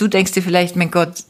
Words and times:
Du 0.00 0.08
denkst 0.08 0.32
dir 0.32 0.42
vielleicht, 0.42 0.76
mein 0.76 0.90
Gott, 0.90 1.24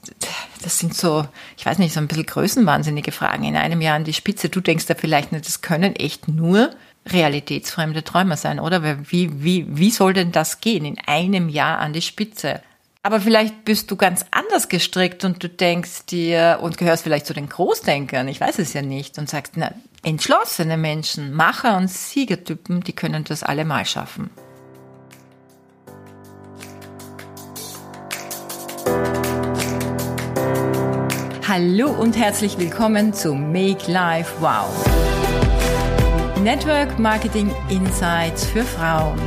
das 0.62 0.78
sind 0.78 0.94
so, 0.94 1.26
ich 1.58 1.66
weiß 1.66 1.78
nicht, 1.78 1.92
so 1.92 1.98
ein 1.98 2.06
bisschen 2.06 2.26
größenwahnsinnige 2.26 3.10
Fragen 3.10 3.42
in 3.42 3.56
einem 3.56 3.80
Jahr 3.80 3.96
an 3.96 4.04
die 4.04 4.12
Spitze. 4.12 4.48
Du 4.48 4.60
denkst 4.60 4.86
da 4.86 4.94
vielleicht 4.94 5.32
nicht, 5.32 5.44
das 5.44 5.60
können 5.60 5.96
echt 5.96 6.28
nur 6.28 6.70
realitätsfremde 7.08 8.04
Träume 8.04 8.36
sein, 8.36 8.60
oder? 8.60 9.10
Wie, 9.10 9.42
wie, 9.42 9.66
wie 9.68 9.90
soll 9.90 10.12
denn 10.12 10.30
das 10.30 10.60
gehen 10.60 10.84
in 10.84 10.98
einem 11.04 11.48
Jahr 11.48 11.80
an 11.80 11.92
die 11.92 12.00
Spitze? 12.00 12.62
Aber 13.02 13.20
vielleicht 13.20 13.64
bist 13.64 13.90
du 13.90 13.96
ganz 13.96 14.24
anders 14.30 14.68
gestrickt 14.68 15.24
und 15.24 15.42
du 15.42 15.48
denkst 15.48 16.06
dir 16.06 16.60
und 16.62 16.78
gehörst 16.78 17.02
vielleicht 17.02 17.26
zu 17.26 17.34
den 17.34 17.48
Großdenkern, 17.48 18.28
ich 18.28 18.40
weiß 18.40 18.60
es 18.60 18.72
ja 18.72 18.82
nicht, 18.82 19.18
und 19.18 19.28
sagst, 19.28 19.54
na, 19.56 19.72
entschlossene 20.04 20.76
Menschen, 20.76 21.34
Macher 21.34 21.76
und 21.76 21.90
Siegertypen, 21.90 22.82
die 22.82 22.92
können 22.92 23.24
das 23.24 23.42
allemal 23.42 23.84
schaffen. 23.84 24.30
Hallo 31.52 31.90
und 31.90 32.16
herzlich 32.16 32.58
willkommen 32.58 33.12
zu 33.12 33.34
Make 33.34 33.90
Life 33.90 34.34
Wow. 34.38 34.68
Network 36.44 36.96
Marketing 37.00 37.52
Insights 37.68 38.46
für 38.46 38.62
Frauen. 38.62 39.18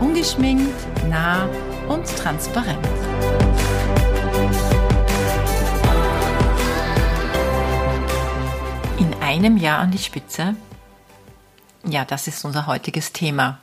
Ungeschminkt, 0.00 0.72
nah 1.06 1.46
und 1.86 2.06
transparent. 2.16 2.78
In 8.96 9.12
einem 9.20 9.58
Jahr 9.58 9.80
an 9.80 9.90
die 9.90 9.98
Spitze? 9.98 10.56
Ja, 11.84 12.06
das 12.06 12.26
ist 12.26 12.42
unser 12.46 12.66
heutiges 12.66 13.12
Thema. 13.12 13.58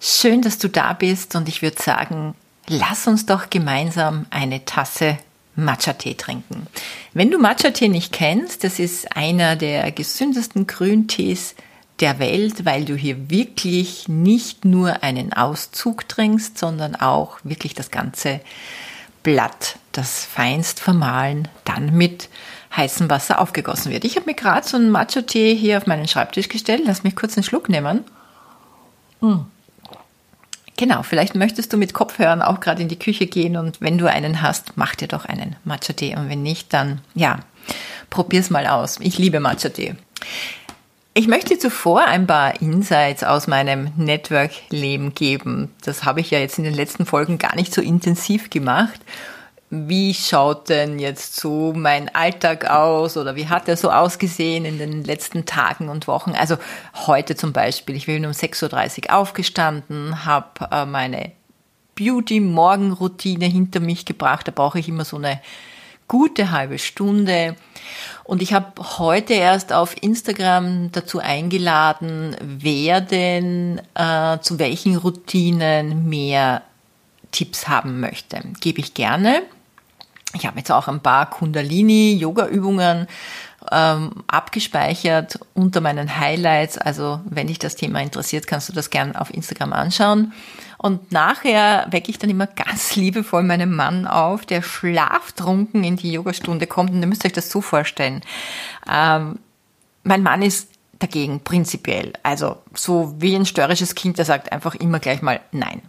Schön, 0.00 0.42
dass 0.42 0.58
du 0.58 0.68
da 0.68 0.94
bist 0.94 1.36
und 1.36 1.48
ich 1.48 1.62
würde 1.62 1.80
sagen, 1.80 2.34
lass 2.66 3.06
uns 3.06 3.24
doch 3.24 3.50
gemeinsam 3.50 4.26
eine 4.30 4.64
Tasse 4.64 5.18
Matcha-Tee 5.54 6.14
trinken. 6.14 6.66
Wenn 7.12 7.30
du 7.30 7.38
Matcha-Tee 7.38 7.88
nicht 7.88 8.12
kennst, 8.12 8.64
das 8.64 8.78
ist 8.78 9.16
einer 9.16 9.56
der 9.56 9.90
gesündesten 9.92 10.66
Grüntees 10.66 11.54
der 12.00 12.18
Welt, 12.18 12.64
weil 12.64 12.84
du 12.84 12.96
hier 12.96 13.30
wirklich 13.30 14.08
nicht 14.08 14.64
nur 14.64 15.02
einen 15.02 15.32
Auszug 15.32 16.08
trinkst, 16.08 16.58
sondern 16.58 16.96
auch 16.96 17.38
wirklich 17.44 17.74
das 17.74 17.90
ganze 17.90 18.40
Blatt, 19.22 19.76
das 19.92 20.24
feinst 20.24 20.80
vermahlen, 20.80 21.48
dann 21.64 21.96
mit 21.96 22.28
heißem 22.76 23.08
Wasser 23.10 23.40
aufgegossen 23.40 23.92
wird. 23.92 24.04
Ich 24.04 24.16
habe 24.16 24.26
mir 24.26 24.34
gerade 24.34 24.66
so 24.66 24.76
einen 24.76 24.90
Matcha-Tee 24.90 25.54
hier 25.54 25.78
auf 25.78 25.86
meinen 25.86 26.08
Schreibtisch 26.08 26.48
gestellt. 26.48 26.82
Lass 26.86 27.04
mich 27.04 27.14
kurz 27.14 27.36
einen 27.36 27.44
Schluck 27.44 27.68
nehmen. 27.68 28.04
Mmh. 29.20 29.46
Genau, 30.76 31.02
vielleicht 31.02 31.34
möchtest 31.34 31.72
du 31.72 31.76
mit 31.76 31.92
Kopfhörern 31.92 32.42
auch 32.42 32.60
gerade 32.60 32.82
in 32.82 32.88
die 32.88 32.98
Küche 32.98 33.26
gehen 33.26 33.56
und 33.56 33.80
wenn 33.80 33.98
du 33.98 34.10
einen 34.10 34.40
hast, 34.40 34.72
mach 34.76 34.94
dir 34.94 35.08
doch 35.08 35.26
einen 35.26 35.56
Matcha-Tee 35.64 36.16
und 36.16 36.28
wenn 36.28 36.42
nicht, 36.42 36.72
dann 36.72 37.00
ja, 37.14 37.40
probier's 38.10 38.50
mal 38.50 38.66
aus. 38.66 38.98
Ich 39.00 39.18
liebe 39.18 39.38
Matcha-Tee. 39.38 39.94
Ich 41.14 41.28
möchte 41.28 41.58
zuvor 41.58 42.06
ein 42.06 42.26
paar 42.26 42.62
Insights 42.62 43.22
aus 43.22 43.46
meinem 43.46 43.92
Network-Leben 43.96 45.14
geben. 45.14 45.70
Das 45.84 46.04
habe 46.04 46.20
ich 46.20 46.30
ja 46.30 46.38
jetzt 46.38 46.56
in 46.56 46.64
den 46.64 46.74
letzten 46.74 47.04
Folgen 47.04 47.36
gar 47.36 47.54
nicht 47.54 47.74
so 47.74 47.82
intensiv 47.82 48.48
gemacht 48.48 49.00
wie 49.74 50.12
schaut 50.12 50.68
denn 50.68 50.98
jetzt 50.98 51.36
so 51.36 51.72
mein 51.74 52.14
Alltag 52.14 52.68
aus 52.68 53.16
oder 53.16 53.36
wie 53.36 53.48
hat 53.48 53.68
er 53.68 53.78
so 53.78 53.90
ausgesehen 53.90 54.66
in 54.66 54.76
den 54.76 55.02
letzten 55.02 55.46
Tagen 55.46 55.88
und 55.88 56.06
Wochen? 56.08 56.32
Also 56.32 56.58
heute 57.06 57.36
zum 57.36 57.54
Beispiel, 57.54 57.96
ich 57.96 58.04
bin 58.04 58.26
um 58.26 58.32
6.30 58.32 59.08
Uhr 59.08 59.16
aufgestanden, 59.16 60.26
habe 60.26 60.68
äh, 60.70 60.84
meine 60.84 61.32
Beauty-Morgenroutine 61.94 63.46
hinter 63.46 63.80
mich 63.80 64.04
gebracht. 64.04 64.46
Da 64.46 64.52
brauche 64.54 64.78
ich 64.78 64.90
immer 64.90 65.06
so 65.06 65.16
eine 65.16 65.40
gute 66.06 66.50
halbe 66.50 66.78
Stunde. 66.78 67.56
Und 68.24 68.42
ich 68.42 68.52
habe 68.52 68.72
heute 68.98 69.32
erst 69.32 69.72
auf 69.72 69.96
Instagram 70.02 70.92
dazu 70.92 71.18
eingeladen, 71.18 72.36
wer 72.42 73.00
denn 73.00 73.80
äh, 73.94 74.38
zu 74.40 74.58
welchen 74.58 74.96
Routinen 74.96 76.10
mehr 76.10 76.60
Tipps 77.30 77.68
haben 77.68 78.00
möchte. 78.00 78.42
Gebe 78.60 78.80
ich 78.80 78.92
gerne. 78.92 79.44
Ich 80.34 80.46
habe 80.46 80.58
jetzt 80.58 80.70
auch 80.70 80.88
ein 80.88 81.00
paar 81.00 81.28
Kundalini-Yoga-Übungen 81.28 83.06
ähm, 83.70 84.24
abgespeichert 84.26 85.38
unter 85.54 85.80
meinen 85.80 86.18
Highlights. 86.18 86.78
Also 86.78 87.20
wenn 87.24 87.46
dich 87.46 87.58
das 87.58 87.76
Thema 87.76 88.00
interessiert, 88.00 88.46
kannst 88.46 88.68
du 88.68 88.72
das 88.72 88.90
gerne 88.90 89.20
auf 89.20 89.32
Instagram 89.32 89.72
anschauen. 89.72 90.32
Und 90.78 91.12
nachher 91.12 91.86
wecke 91.90 92.10
ich 92.10 92.18
dann 92.18 92.30
immer 92.30 92.46
ganz 92.46 92.96
liebevoll 92.96 93.42
meinen 93.42 93.74
Mann 93.74 94.06
auf, 94.06 94.46
der 94.46 94.62
schlaftrunken 94.62 95.84
in 95.84 95.96
die 95.96 96.12
Yogastunde 96.12 96.66
kommt. 96.66 96.90
Und 96.90 97.00
ihr 97.00 97.06
müsst 97.06 97.24
euch 97.24 97.32
das 97.32 97.50
so 97.50 97.60
vorstellen. 97.60 98.22
Ähm, 98.90 99.38
mein 100.02 100.22
Mann 100.22 100.42
ist 100.42 100.70
dagegen 100.98 101.40
prinzipiell. 101.40 102.12
Also 102.22 102.58
so 102.74 103.14
wie 103.18 103.34
ein 103.34 103.46
störrisches 103.46 103.94
Kind, 103.94 104.18
der 104.18 104.24
sagt 104.24 104.50
einfach 104.50 104.74
immer 104.74 104.98
gleich 104.98 105.22
mal 105.22 105.40
Nein. 105.52 105.82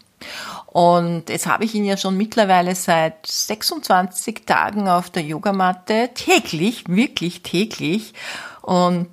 Und 0.73 1.29
jetzt 1.29 1.45
habe 1.45 1.65
ich 1.65 1.75
ihn 1.75 1.85
ja 1.85 1.97
schon 1.97 2.17
mittlerweile 2.17 2.73
seit 2.73 3.27
26 3.27 4.43
Tagen 4.47 4.87
auf 4.87 5.11
der 5.11 5.21
Yogamatte, 5.21 6.09
täglich, 6.15 6.85
wirklich 6.87 7.43
täglich. 7.43 8.15
Und 8.63 9.07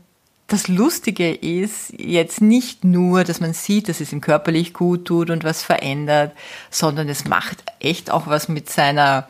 das 0.46 0.68
Lustige 0.68 1.30
ist 1.30 1.92
jetzt 1.98 2.40
nicht 2.40 2.82
nur, 2.82 3.24
dass 3.24 3.40
man 3.40 3.52
sieht, 3.52 3.90
dass 3.90 4.00
es 4.00 4.10
ihm 4.10 4.22
körperlich 4.22 4.72
gut 4.72 5.04
tut 5.04 5.28
und 5.28 5.44
was 5.44 5.62
verändert, 5.62 6.32
sondern 6.70 7.10
es 7.10 7.26
macht 7.26 7.62
echt 7.78 8.10
auch 8.10 8.26
was 8.26 8.48
mit 8.48 8.70
seiner 8.70 9.28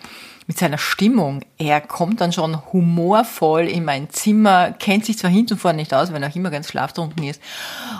mit 0.50 0.58
seiner 0.58 0.78
Stimmung. 0.78 1.42
Er 1.58 1.80
kommt 1.80 2.20
dann 2.20 2.32
schon 2.32 2.72
humorvoll 2.72 3.68
in 3.68 3.84
mein 3.84 4.10
Zimmer, 4.10 4.72
kennt 4.72 5.04
sich 5.04 5.16
zwar 5.16 5.30
hinten 5.30 5.52
und 5.52 5.60
vorne 5.60 5.76
nicht 5.76 5.94
aus, 5.94 6.12
wenn 6.12 6.24
er 6.24 6.28
auch 6.28 6.34
immer 6.34 6.50
ganz 6.50 6.68
schlaftrunken 6.68 7.22
ist, 7.22 7.40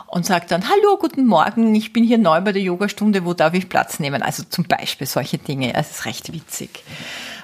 und 0.08 0.26
sagt 0.26 0.50
dann, 0.50 0.68
hallo, 0.68 0.96
guten 0.98 1.26
Morgen, 1.26 1.72
ich 1.76 1.92
bin 1.92 2.02
hier 2.02 2.18
neu 2.18 2.40
bei 2.40 2.50
der 2.50 2.60
Yogastunde, 2.60 3.24
wo 3.24 3.34
darf 3.34 3.54
ich 3.54 3.68
Platz 3.68 4.00
nehmen? 4.00 4.20
Also 4.20 4.42
zum 4.42 4.64
Beispiel 4.64 5.06
solche 5.06 5.38
Dinge. 5.38 5.74
Es 5.74 5.92
ist 5.92 6.06
recht 6.06 6.32
witzig. 6.32 6.82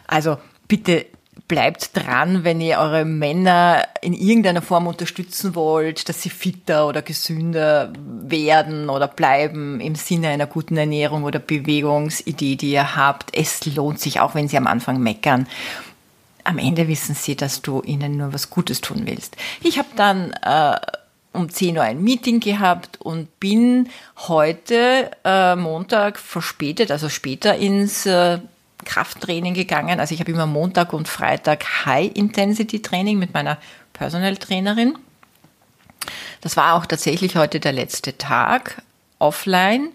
Also 0.09 0.39
bitte 0.67 1.07
bleibt 1.49 1.97
dran, 1.97 2.45
wenn 2.45 2.61
ihr 2.61 2.79
eure 2.79 3.05
Männer 3.05 3.87
in 4.03 4.13
irgendeiner 4.13 4.63
Form 4.63 4.87
unterstützen 4.87 5.55
wollt, 5.55 6.09
dass 6.09 6.23
sie 6.23 6.31
fitter 6.31 6.89
oder 6.89 7.03
gesünder 7.03 7.93
werden 7.97 8.89
oder 8.89 9.07
bleiben 9.07 9.81
im 9.81 9.95
Sinne 9.95 10.29
einer 10.29 10.47
guten 10.47 10.77
Ernährung 10.77 11.25
oder 11.25 11.39
Bewegungsidee, 11.39 12.57
die 12.57 12.73
ihr 12.73 12.97
habt. 12.97 13.37
Es 13.37 13.65
lohnt 13.65 14.01
sich, 14.01 14.21
auch 14.21 14.35
wenn 14.35 14.49
sie 14.49 14.57
am 14.57 14.67
Anfang 14.67 15.01
meckern. 15.01 15.47
Am 16.43 16.59
Ende 16.59 16.89
wissen 16.89 17.15
sie, 17.15 17.37
dass 17.37 17.63
du 17.63 17.83
ihnen 17.83 18.17
nur 18.17 18.33
was 18.33 18.51
Gutes 18.51 18.81
tun 18.81 19.03
willst. 19.05 19.37
Ich 19.63 19.79
habe 19.79 19.89
dann 19.97 20.33
äh, 20.43 20.77
um 21.33 21.49
10 21.49 21.77
Uhr 21.77 21.83
ein 21.83 22.03
Meeting 22.03 22.41
gehabt 22.41 23.01
und 23.01 23.39
bin 23.39 23.89
heute 24.29 25.11
äh, 25.25 25.55
Montag 25.55 26.19
verspätet, 26.19 26.91
also 26.91 27.09
später 27.09 27.57
ins 27.57 28.07
äh, 28.07 28.39
Krafttraining 28.87 29.53
gegangen. 29.53 30.01
Also 30.01 30.15
ich 30.15 30.21
habe 30.21 30.33
immer 30.33 30.47
Montag 30.47 30.95
und 30.95 31.09
Freitag 31.09 31.85
High-Intensity-Training 31.85 33.19
mit 33.19 33.35
meiner 33.35 33.59
Personal 33.93 34.37
Trainerin. 34.39 34.97
Das 36.41 36.57
war 36.57 36.75
auch 36.75 36.87
tatsächlich 36.87 37.37
heute 37.37 37.61
der 37.61 37.73
letzte 37.73 38.17
Tag 38.17 38.83
offline. 39.19 39.91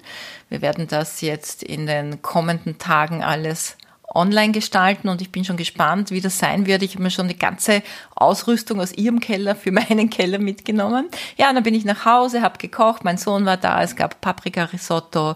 Wir 0.50 0.62
werden 0.62 0.88
das 0.88 1.22
jetzt 1.22 1.64
in 1.64 1.88
den 1.88 2.22
kommenden 2.22 2.78
Tagen 2.78 3.24
alles 3.24 3.78
online 4.14 4.52
gestalten 4.52 5.10
und 5.10 5.22
ich 5.22 5.32
bin 5.32 5.46
schon 5.46 5.58
gespannt, 5.58 6.12
wie 6.12 6.22
das 6.22 6.38
sein 6.38 6.66
wird. 6.66 6.84
Ich 6.84 6.96
habe 6.96 7.04
mir 7.04 7.12
schon 7.12 7.28
die 7.28 7.40
ganze 7.40 7.82
Ausrüstung 8.16 8.82
aus 8.82 8.94
ihrem 8.94 9.20
Keller 9.20 9.56
für 9.56 9.72
meinen 9.72 10.10
Keller 10.10 10.40
mitgenommen. 10.40 11.10
Ja, 11.38 11.54
dann 11.54 11.64
bin 11.64 11.74
ich 11.74 11.86
nach 11.86 12.06
Hause, 12.06 12.42
habe 12.42 12.58
gekocht, 12.58 13.04
mein 13.04 13.18
Sohn 13.18 13.46
war 13.46 13.58
da, 13.58 13.82
es 13.82 13.96
gab 13.96 14.22
Paprika-Risotto 14.22 15.36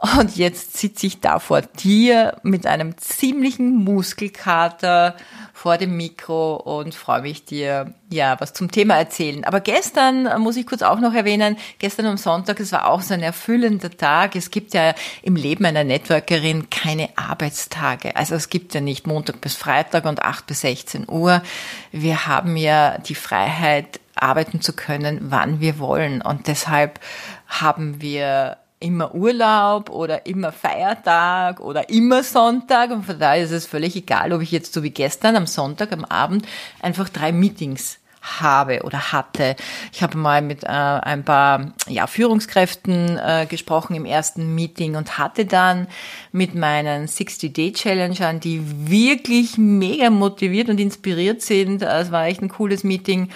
und 0.00 0.36
jetzt 0.36 0.76
sitze 0.76 1.06
ich 1.06 1.20
da 1.20 1.40
vor 1.40 1.60
dir 1.60 2.36
mit 2.42 2.66
einem 2.66 2.96
ziemlichen 2.98 3.74
Muskelkater 3.82 5.16
vor 5.52 5.76
dem 5.76 5.96
Mikro 5.96 6.54
und 6.54 6.94
freue 6.94 7.22
mich 7.22 7.44
dir, 7.44 7.92
ja, 8.08 8.38
was 8.38 8.52
zum 8.52 8.70
Thema 8.70 8.96
erzählen. 8.96 9.42
Aber 9.42 9.60
gestern 9.60 10.40
muss 10.40 10.56
ich 10.56 10.68
kurz 10.68 10.82
auch 10.82 11.00
noch 11.00 11.14
erwähnen, 11.14 11.56
gestern 11.80 12.06
am 12.06 12.16
Sonntag, 12.16 12.60
es 12.60 12.70
war 12.70 12.86
auch 12.86 13.02
so 13.02 13.12
ein 13.12 13.24
erfüllender 13.24 13.90
Tag. 13.90 14.36
Es 14.36 14.52
gibt 14.52 14.72
ja 14.72 14.94
im 15.22 15.34
Leben 15.34 15.64
einer 15.64 15.82
Networkerin 15.82 16.70
keine 16.70 17.08
Arbeitstage. 17.16 18.14
Also 18.14 18.36
es 18.36 18.50
gibt 18.50 18.74
ja 18.74 18.80
nicht 18.80 19.08
Montag 19.08 19.40
bis 19.40 19.56
Freitag 19.56 20.04
und 20.04 20.22
8 20.22 20.46
bis 20.46 20.60
16 20.60 21.08
Uhr. 21.08 21.42
Wir 21.90 22.26
haben 22.28 22.56
ja 22.56 22.98
die 22.98 23.16
Freiheit, 23.16 23.98
arbeiten 24.14 24.60
zu 24.60 24.72
können, 24.72 25.18
wann 25.22 25.60
wir 25.60 25.80
wollen. 25.80 26.22
Und 26.22 26.46
deshalb 26.46 27.00
haben 27.48 28.00
wir 28.00 28.58
immer 28.80 29.14
Urlaub 29.14 29.90
oder 29.90 30.26
immer 30.26 30.52
Feiertag 30.52 31.60
oder 31.60 31.88
immer 31.88 32.22
Sonntag. 32.22 32.90
Und 32.90 33.04
von 33.04 33.18
daher 33.18 33.42
ist 33.42 33.50
es 33.50 33.66
völlig 33.66 33.96
egal, 33.96 34.32
ob 34.32 34.42
ich 34.42 34.52
jetzt 34.52 34.72
so 34.72 34.82
wie 34.82 34.90
gestern 34.90 35.36
am 35.36 35.46
Sonntag 35.46 35.92
am 35.92 36.04
Abend 36.04 36.46
einfach 36.80 37.08
drei 37.08 37.32
Meetings 37.32 37.98
habe 38.22 38.82
oder 38.82 39.12
hatte. 39.12 39.56
Ich 39.92 40.02
habe 40.02 40.18
mal 40.18 40.42
mit 40.42 40.64
äh, 40.64 40.66
ein 40.66 41.24
paar 41.24 41.72
ja, 41.88 42.06
Führungskräften 42.06 43.18
äh, 43.18 43.46
gesprochen 43.48 43.94
im 43.94 44.04
ersten 44.04 44.54
Meeting 44.54 44.96
und 44.96 45.18
hatte 45.18 45.46
dann 45.46 45.88
mit 46.32 46.54
meinen 46.54 47.06
60-Day-Challengern, 47.06 48.40
die 48.40 48.62
wirklich 48.90 49.58
mega 49.58 50.10
motiviert 50.10 50.68
und 50.68 50.80
inspiriert 50.80 51.42
sind. 51.42 51.82
Es 51.82 52.10
war 52.10 52.26
echt 52.26 52.42
ein 52.42 52.48
cooles 52.48 52.84
Meeting 52.84 53.30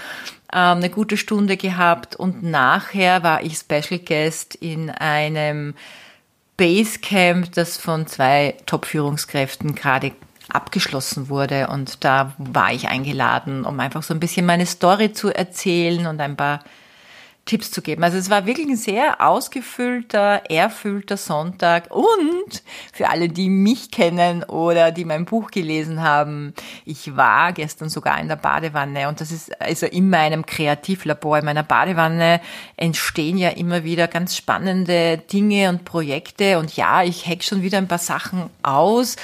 ähm, 0.53 0.79
eine 0.79 0.91
gute 0.91 1.17
Stunde 1.17 1.57
gehabt 1.57 2.15
und 2.17 2.43
nachher 2.43 3.23
war 3.23 3.43
ich 3.43 3.57
Special 3.57 3.99
Guest 3.99 4.55
in 4.55 4.91
einem 4.91 5.75
Basecamp, 6.59 7.53
das 7.53 7.79
von 7.79 8.07
zwei 8.07 8.57
Top-Führungskräften 8.67 9.75
gerade 9.75 10.13
abgeschlossen 10.55 11.29
wurde. 11.29 11.69
Und 11.69 12.05
da 12.05 12.35
war 12.39 12.73
ich 12.73 12.89
eingeladen, 12.89 13.65
um 13.65 13.79
einfach 13.81 14.03
so 14.03 14.15
ein 14.15 14.21
bisschen 14.21 14.47
meine 14.47 14.67
Story 14.67 15.13
zu 15.13 15.31
erzählen 15.31 16.07
und 16.07 16.21
ein 16.21 16.37
paar 16.37 16.61
Tipps 17.45 17.73
zu 17.73 17.83
geben. 17.83 18.05
Also 18.05 18.19
es 18.19 18.31
war 18.31 18.47
wirklich 18.47 18.69
ein 18.69 18.77
sehr 18.77 19.21
ausgefüllter, 19.21 20.43
erfüllter 20.49 21.17
Sonntag 21.17 21.91
und 21.91 22.63
für 22.93 23.09
alle, 23.09 23.29
die 23.29 23.49
mich 23.49 23.91
kennen 23.91 24.45
oder 24.45 24.93
die 24.93 25.05
mein 25.05 25.25
Buch 25.25 25.51
gelesen 25.51 26.03
haben, 26.03 26.55
ich 26.85 27.17
war 27.17 27.53
gestern 27.53 27.89
sogar 27.89 28.21
in 28.21 28.29
der 28.29 28.37
Badewanne 28.37 29.09
und 29.09 29.21
das 29.21 29.33
ist 29.33 29.61
also 29.61 29.87
in 29.87 30.09
meinem 30.09 30.47
Kreativlabor, 30.47 31.39
in 31.39 31.45
meiner 31.45 31.65
Badewanne 31.65 32.41
entstehen 32.77 33.39
ja 33.39 33.49
immer 33.49 33.83
wieder 33.83 34.07
ganz 34.07 34.37
spannende 34.37 35.19
Dinge 35.19 35.69
und 35.69 35.85
Projekte 35.85 36.61
und 36.61 36.77
ja, 36.77 37.03
ich 37.03 37.27
hack 37.27 37.43
schon 37.43 37.63
wieder 37.63 37.79
ein 37.79 37.89
paar 37.89 37.99
Sachen 37.99 38.51
aus, 38.63 39.17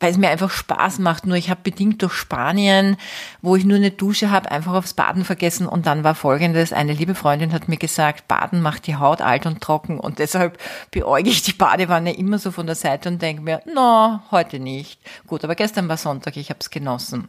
weil 0.00 0.10
es 0.10 0.18
mir 0.18 0.30
einfach 0.30 0.50
Spaß 0.50 0.98
macht. 0.98 1.26
Nur 1.26 1.36
ich 1.36 1.50
habe 1.50 1.60
bedingt 1.62 2.02
durch 2.02 2.14
Spanien, 2.14 2.96
wo 3.42 3.54
ich 3.54 3.64
nur 3.64 3.76
eine 3.76 3.90
Dusche 3.90 4.30
habe, 4.30 4.50
einfach 4.50 4.72
aufs 4.72 4.94
Baden 4.94 5.24
vergessen. 5.24 5.66
Und 5.66 5.86
dann 5.86 6.02
war 6.02 6.14
folgendes, 6.14 6.72
eine 6.72 6.94
liebe 6.94 7.14
Freundin 7.14 7.52
hat 7.52 7.68
mir 7.68 7.76
gesagt, 7.76 8.26
Baden 8.26 8.62
macht 8.62 8.86
die 8.86 8.96
Haut 8.96 9.20
alt 9.20 9.46
und 9.46 9.60
trocken. 9.60 10.00
Und 10.00 10.18
deshalb 10.18 10.58
beäuge 10.90 11.28
ich 11.28 11.42
die 11.42 11.52
Badewanne 11.52 12.16
immer 12.16 12.38
so 12.38 12.50
von 12.50 12.66
der 12.66 12.74
Seite 12.74 13.10
und 13.10 13.22
denke 13.22 13.42
mir, 13.42 13.62
no, 13.72 14.20
heute 14.30 14.58
nicht. 14.58 14.98
Gut, 15.26 15.44
aber 15.44 15.54
gestern 15.54 15.88
war 15.88 15.98
Sonntag, 15.98 16.36
ich 16.36 16.48
habe 16.50 16.60
es 16.60 16.70
genossen. 16.70 17.28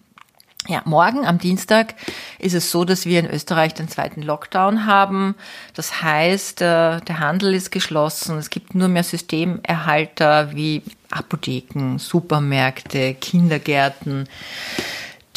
Ja, 0.67 0.83
morgen 0.85 1.25
am 1.25 1.39
Dienstag 1.39 1.95
ist 2.37 2.53
es 2.53 2.69
so, 2.69 2.85
dass 2.85 3.07
wir 3.07 3.19
in 3.19 3.29
Österreich 3.29 3.73
den 3.73 3.89
zweiten 3.89 4.21
Lockdown 4.21 4.85
haben. 4.85 5.33
Das 5.73 6.03
heißt, 6.03 6.61
äh, 6.61 7.01
der 7.01 7.19
Handel 7.19 7.55
ist 7.55 7.71
geschlossen. 7.71 8.37
Es 8.37 8.51
gibt 8.51 8.75
nur 8.75 8.87
mehr 8.87 9.03
Systemerhalter 9.03 10.55
wie 10.55 10.83
Apotheken, 11.11 11.97
Supermärkte, 11.97 13.13
Kindergärten, 13.15 14.27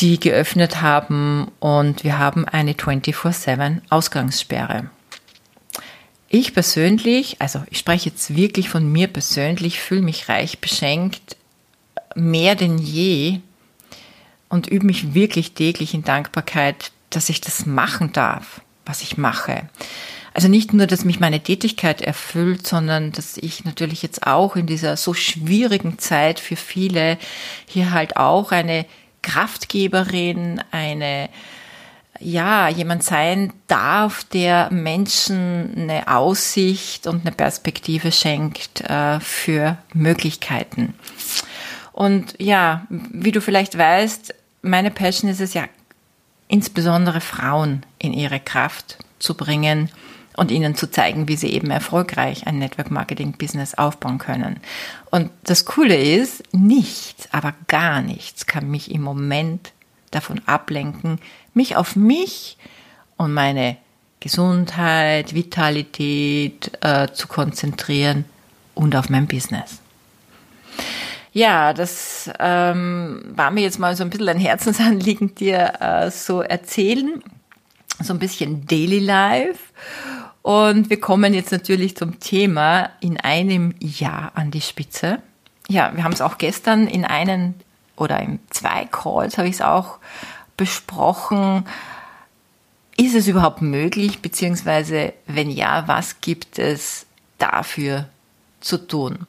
die 0.00 0.18
geöffnet 0.18 0.80
haben 0.80 1.50
und 1.60 2.04
wir 2.04 2.18
haben 2.18 2.46
eine 2.46 2.72
24-7 2.72 3.80
Ausgangssperre. 3.90 4.90
Ich 6.28 6.52
persönlich, 6.52 7.40
also 7.40 7.62
ich 7.70 7.78
spreche 7.78 8.10
jetzt 8.10 8.34
wirklich 8.36 8.68
von 8.68 8.90
mir 8.90 9.06
persönlich, 9.06 9.78
fühle 9.78 10.02
mich 10.02 10.28
reich 10.28 10.58
beschenkt, 10.58 11.36
mehr 12.16 12.56
denn 12.56 12.78
je 12.78 13.40
und 14.48 14.66
übe 14.66 14.86
mich 14.86 15.14
wirklich 15.14 15.52
täglich 15.52 15.94
in 15.94 16.02
Dankbarkeit, 16.02 16.90
dass 17.10 17.28
ich 17.28 17.40
das 17.40 17.66
machen 17.66 18.12
darf, 18.12 18.60
was 18.84 19.02
ich 19.02 19.16
mache. 19.16 19.68
Also 20.34 20.48
nicht 20.48 20.72
nur, 20.72 20.88
dass 20.88 21.04
mich 21.04 21.20
meine 21.20 21.40
Tätigkeit 21.40 22.02
erfüllt, 22.02 22.66
sondern 22.66 23.12
dass 23.12 23.36
ich 23.36 23.64
natürlich 23.64 24.02
jetzt 24.02 24.26
auch 24.26 24.56
in 24.56 24.66
dieser 24.66 24.96
so 24.96 25.14
schwierigen 25.14 25.98
Zeit 26.00 26.40
für 26.40 26.56
viele 26.56 27.18
hier 27.66 27.92
halt 27.92 28.16
auch 28.16 28.50
eine 28.50 28.84
Kraftgeberin, 29.22 30.60
eine 30.72 31.28
ja, 32.18 32.68
jemand 32.68 33.04
sein 33.04 33.52
darf, 33.68 34.24
der 34.24 34.70
Menschen 34.72 35.72
eine 35.76 36.08
Aussicht 36.08 37.06
und 37.06 37.20
eine 37.20 37.34
Perspektive 37.34 38.12
schenkt 38.12 38.80
äh, 38.82 39.20
für 39.20 39.78
Möglichkeiten. 39.92 40.94
Und 41.92 42.34
ja, 42.38 42.86
wie 42.88 43.32
du 43.32 43.40
vielleicht 43.40 43.78
weißt, 43.78 44.34
meine 44.62 44.90
Passion 44.90 45.30
ist 45.30 45.40
es 45.40 45.54
ja, 45.54 45.64
insbesondere 46.48 47.20
Frauen 47.20 47.84
in 47.98 48.12
ihre 48.12 48.40
Kraft 48.40 48.98
zu 49.18 49.34
bringen 49.34 49.90
und 50.36 50.50
ihnen 50.50 50.74
zu 50.74 50.90
zeigen, 50.90 51.28
wie 51.28 51.36
sie 51.36 51.52
eben 51.52 51.70
erfolgreich 51.70 52.46
ein 52.46 52.58
Network 52.58 52.90
Marketing 52.90 53.32
Business 53.32 53.74
aufbauen 53.74 54.18
können. 54.18 54.60
Und 55.10 55.30
das 55.44 55.64
Coole 55.64 55.96
ist, 55.96 56.42
nichts, 56.52 57.28
aber 57.32 57.54
gar 57.68 58.02
nichts 58.02 58.46
kann 58.46 58.70
mich 58.70 58.90
im 58.90 59.02
Moment 59.02 59.72
davon 60.10 60.40
ablenken, 60.46 61.18
mich 61.54 61.76
auf 61.76 61.96
mich 61.96 62.56
und 63.16 63.32
meine 63.32 63.76
Gesundheit, 64.20 65.34
Vitalität 65.34 66.72
äh, 66.80 67.08
zu 67.12 67.28
konzentrieren 67.28 68.24
und 68.74 68.96
auf 68.96 69.08
mein 69.08 69.26
Business. 69.26 69.80
Ja, 71.32 71.72
das 71.72 72.30
ähm, 72.38 73.22
war 73.34 73.50
mir 73.50 73.62
jetzt 73.62 73.78
mal 73.78 73.96
so 73.96 74.04
ein 74.04 74.10
bisschen 74.10 74.28
ein 74.28 74.38
Herzensanliegen, 74.38 75.34
dir 75.34 75.74
äh, 75.80 76.10
so 76.10 76.42
erzählen. 76.42 77.22
So 78.00 78.12
ein 78.12 78.18
bisschen 78.18 78.66
Daily 78.66 79.00
Life. 79.00 79.58
Und 80.44 80.90
wir 80.90 81.00
kommen 81.00 81.32
jetzt 81.32 81.50
natürlich 81.50 81.96
zum 81.96 82.20
Thema 82.20 82.90
in 83.00 83.18
einem 83.18 83.74
Jahr 83.80 84.32
an 84.34 84.50
die 84.50 84.60
Spitze. 84.60 85.18
Ja, 85.68 85.96
wir 85.96 86.04
haben 86.04 86.12
es 86.12 86.20
auch 86.20 86.38
gestern 86.38 86.86
in 86.86 87.04
einen 87.04 87.54
oder 87.96 88.20
in 88.20 88.38
zwei 88.50 88.84
Calls 88.84 89.38
habe 89.38 89.48
ich 89.48 89.54
es 89.54 89.62
auch 89.62 89.98
besprochen. 90.56 91.64
Ist 92.96 93.14
es 93.14 93.26
überhaupt 93.26 93.62
möglich, 93.62 94.20
beziehungsweise 94.20 95.14
wenn 95.26 95.50
ja, 95.50 95.88
was 95.88 96.20
gibt 96.20 96.58
es 96.58 97.06
dafür 97.38 98.08
zu 98.60 98.76
tun? 98.76 99.26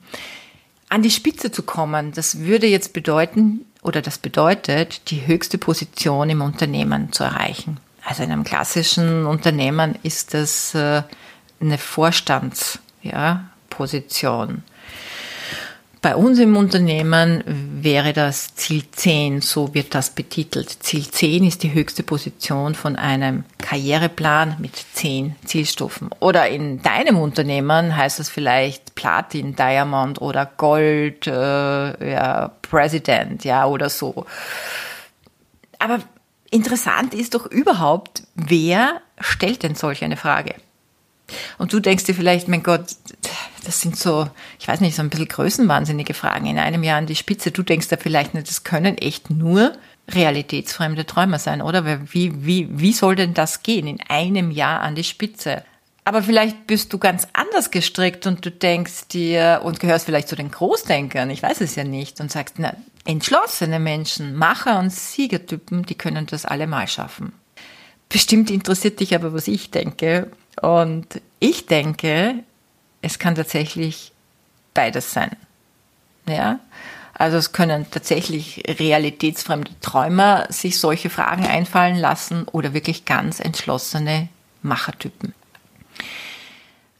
an 0.88 1.02
die 1.02 1.10
Spitze 1.10 1.50
zu 1.50 1.62
kommen, 1.62 2.12
das 2.12 2.40
würde 2.40 2.66
jetzt 2.66 2.92
bedeuten 2.92 3.64
oder 3.82 4.02
das 4.02 4.18
bedeutet, 4.18 5.10
die 5.10 5.26
höchste 5.26 5.58
Position 5.58 6.30
im 6.30 6.42
Unternehmen 6.42 7.12
zu 7.12 7.24
erreichen. 7.24 7.78
Also 8.06 8.22
in 8.22 8.30
einem 8.30 8.44
klassischen 8.44 9.26
Unternehmen 9.26 9.98
ist 10.04 10.32
das 10.32 10.76
äh, 10.76 11.02
eine 11.60 11.76
Vorstandsposition. 11.76 14.62
Bei 16.02 16.14
uns 16.14 16.38
im 16.38 16.56
Unternehmen 16.56 17.42
wäre 17.82 18.12
das 18.12 18.54
Ziel 18.54 18.84
10, 18.92 19.40
so 19.40 19.74
wird 19.74 19.92
das 19.92 20.10
betitelt. 20.10 20.84
Ziel 20.84 21.10
10 21.10 21.42
ist 21.42 21.64
die 21.64 21.74
höchste 21.74 22.04
Position 22.04 22.76
von 22.76 22.94
einem 22.94 23.42
Karriereplan 23.58 24.54
mit 24.60 24.76
10 24.76 25.34
Zielstufen. 25.44 26.10
Oder 26.20 26.48
in 26.48 26.80
deinem 26.82 27.18
Unternehmen 27.18 27.96
heißt 27.96 28.20
das 28.20 28.28
vielleicht 28.28 28.94
Platin, 28.94 29.56
Diamond 29.56 30.20
oder 30.20 30.46
Gold, 30.46 31.26
äh, 31.26 32.12
ja, 32.12 32.52
President, 32.62 33.44
ja, 33.44 33.66
oder 33.66 33.90
so. 33.90 34.26
Aber 35.80 35.98
interessant 36.50 37.14
ist 37.14 37.34
doch 37.34 37.46
überhaupt, 37.46 38.22
wer 38.34 39.00
stellt 39.20 39.62
denn 39.62 39.74
solch 39.74 40.04
eine 40.04 40.16
Frage? 40.16 40.54
Und 41.58 41.72
du 41.72 41.80
denkst 41.80 42.04
dir 42.04 42.14
vielleicht, 42.14 42.48
mein 42.48 42.62
Gott, 42.62 42.84
das 43.64 43.80
sind 43.80 43.96
so, 43.96 44.28
ich 44.60 44.68
weiß 44.68 44.80
nicht, 44.80 44.94
so 44.94 45.02
ein 45.02 45.10
bisschen 45.10 45.28
größenwahnsinnige 45.28 46.14
Fragen. 46.14 46.46
In 46.46 46.58
einem 46.58 46.84
Jahr 46.84 46.98
an 46.98 47.06
die 47.06 47.16
Spitze. 47.16 47.50
Du 47.50 47.62
denkst 47.62 47.88
da 47.88 47.96
vielleicht 47.96 48.34
nicht, 48.34 48.48
das 48.48 48.62
können 48.62 48.96
echt 48.98 49.30
nur 49.30 49.72
realitätsfremde 50.08 51.04
Träumer 51.04 51.40
sein, 51.40 51.62
oder? 51.62 51.84
Wie, 52.12 52.46
wie, 52.46 52.68
wie 52.70 52.92
soll 52.92 53.16
denn 53.16 53.34
das 53.34 53.64
gehen? 53.64 53.88
In 53.88 54.00
einem 54.08 54.52
Jahr 54.52 54.80
an 54.80 54.94
die 54.94 55.04
Spitze. 55.04 55.64
Aber 56.06 56.22
vielleicht 56.22 56.68
bist 56.68 56.92
du 56.92 56.98
ganz 56.98 57.26
anders 57.32 57.72
gestrickt 57.72 58.28
und 58.28 58.46
du 58.46 58.52
denkst 58.52 59.08
dir 59.08 59.62
und 59.64 59.80
gehörst 59.80 60.06
vielleicht 60.06 60.28
zu 60.28 60.36
den 60.36 60.52
Großdenkern, 60.52 61.28
ich 61.30 61.42
weiß 61.42 61.60
es 61.62 61.74
ja 61.74 61.82
nicht, 61.82 62.20
und 62.20 62.30
sagst, 62.30 62.54
na, 62.58 62.74
entschlossene 63.04 63.80
Menschen, 63.80 64.36
Macher 64.36 64.78
und 64.78 64.92
Siegertypen, 64.92 65.82
die 65.82 65.96
können 65.96 66.26
das 66.26 66.46
allemal 66.46 66.86
schaffen. 66.86 67.32
Bestimmt 68.08 68.52
interessiert 68.52 69.00
dich 69.00 69.16
aber, 69.16 69.34
was 69.34 69.48
ich 69.48 69.72
denke. 69.72 70.30
Und 70.62 71.20
ich 71.40 71.66
denke, 71.66 72.34
es 73.02 73.18
kann 73.18 73.34
tatsächlich 73.34 74.12
beides 74.74 75.12
sein. 75.12 75.34
Ja? 76.28 76.60
Also 77.14 77.36
es 77.36 77.50
können 77.50 77.84
tatsächlich 77.90 78.62
realitätsfremde 78.78 79.72
Träumer 79.80 80.46
sich 80.50 80.78
solche 80.78 81.10
Fragen 81.10 81.46
einfallen 81.46 81.96
lassen 81.96 82.46
oder 82.52 82.74
wirklich 82.74 83.06
ganz 83.06 83.40
entschlossene 83.40 84.28
Machertypen. 84.62 85.34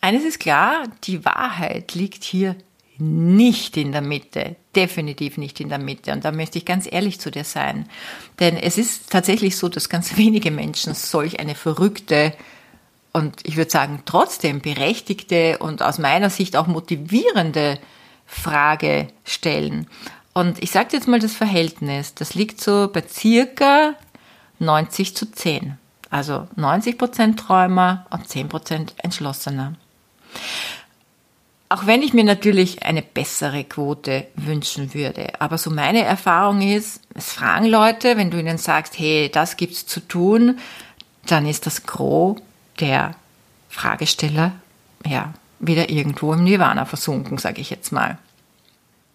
Eines 0.07 0.23
ist 0.23 0.39
klar, 0.39 0.85
die 1.03 1.25
Wahrheit 1.25 1.97
liegt 1.97 2.23
hier 2.23 2.55
nicht 2.97 3.77
in 3.77 3.91
der 3.91 4.03
Mitte, 4.03 4.55
definitiv 4.77 5.37
nicht 5.37 5.59
in 5.59 5.69
der 5.69 5.81
Mitte. 5.81 6.13
Und 6.13 6.25
da 6.25 6.31
möchte 6.31 6.59
ich 6.59 6.65
ganz 6.65 6.87
ehrlich 6.89 7.19
zu 7.19 7.33
dir 7.33 7.43
sein. 7.43 7.89
Denn 8.39 8.57
es 8.57 8.79
ist 8.79 9.11
tatsächlich 9.11 9.57
so, 9.57 9.69
dass 9.69 9.89
ganz 9.89 10.17
wenige 10.17 10.53
Menschen 10.53 10.95
solch 10.95 11.41
eine 11.41 11.57
verrückte 11.57 12.33
und 13.13 13.35
ich 13.43 13.57
würde 13.57 13.73
sagen 13.73 14.03
trotzdem 14.05 14.61
berechtigte 14.61 15.59
und 15.59 15.83
aus 15.83 15.99
meiner 15.99 16.31
Sicht 16.31 16.55
auch 16.57 16.69
motivierende 16.69 17.81
Frage 18.27 19.09
stellen. 19.25 19.89
Und 20.35 20.63
ich 20.63 20.71
sage 20.71 20.91
jetzt 20.93 21.09
mal 21.09 21.19
das 21.19 21.33
Verhältnis, 21.33 22.15
das 22.15 22.37
liegt 22.37 22.61
so 22.61 22.91
bei 22.93 23.03
circa 23.03 23.95
90 24.61 25.17
zu 25.17 25.33
10. 25.33 25.77
Also 26.11 26.47
90% 26.57 27.37
Träumer 27.37 28.07
und 28.11 28.29
10% 28.29 28.91
Entschlossener. 28.99 29.75
Auch 31.69 31.87
wenn 31.87 32.03
ich 32.03 32.13
mir 32.13 32.23
natürlich 32.23 32.85
eine 32.85 33.03
bessere 33.03 33.65
Quote 33.65 34.27
wünschen 34.37 34.95
würde. 34.95 35.41
Aber 35.41 35.59
so 35.59 35.71
meine 35.71 36.03
Erfahrung 36.03 36.63
ist, 36.63 37.01
es 37.15 37.33
fragen 37.33 37.67
Leute, 37.67 38.17
wenn 38.17 38.31
du 38.31 38.39
ihnen 38.39 38.59
sagst, 38.59 38.99
hey, 38.99 39.29
das 39.33 39.57
gibt's 39.57 39.85
zu 39.85 40.01
tun, 40.01 40.59
dann 41.27 41.45
ist 41.45 41.67
das 41.67 41.83
Gros 41.83 42.41
der 42.79 43.17
Fragesteller, 43.69 44.53
ja, 45.05 45.35
wieder 45.59 45.91
irgendwo 45.91 46.33
im 46.33 46.45
Nirvana 46.45 46.85
versunken, 46.85 47.39
sage 47.39 47.61
ich 47.61 47.71
jetzt 47.71 47.91
mal. 47.91 48.19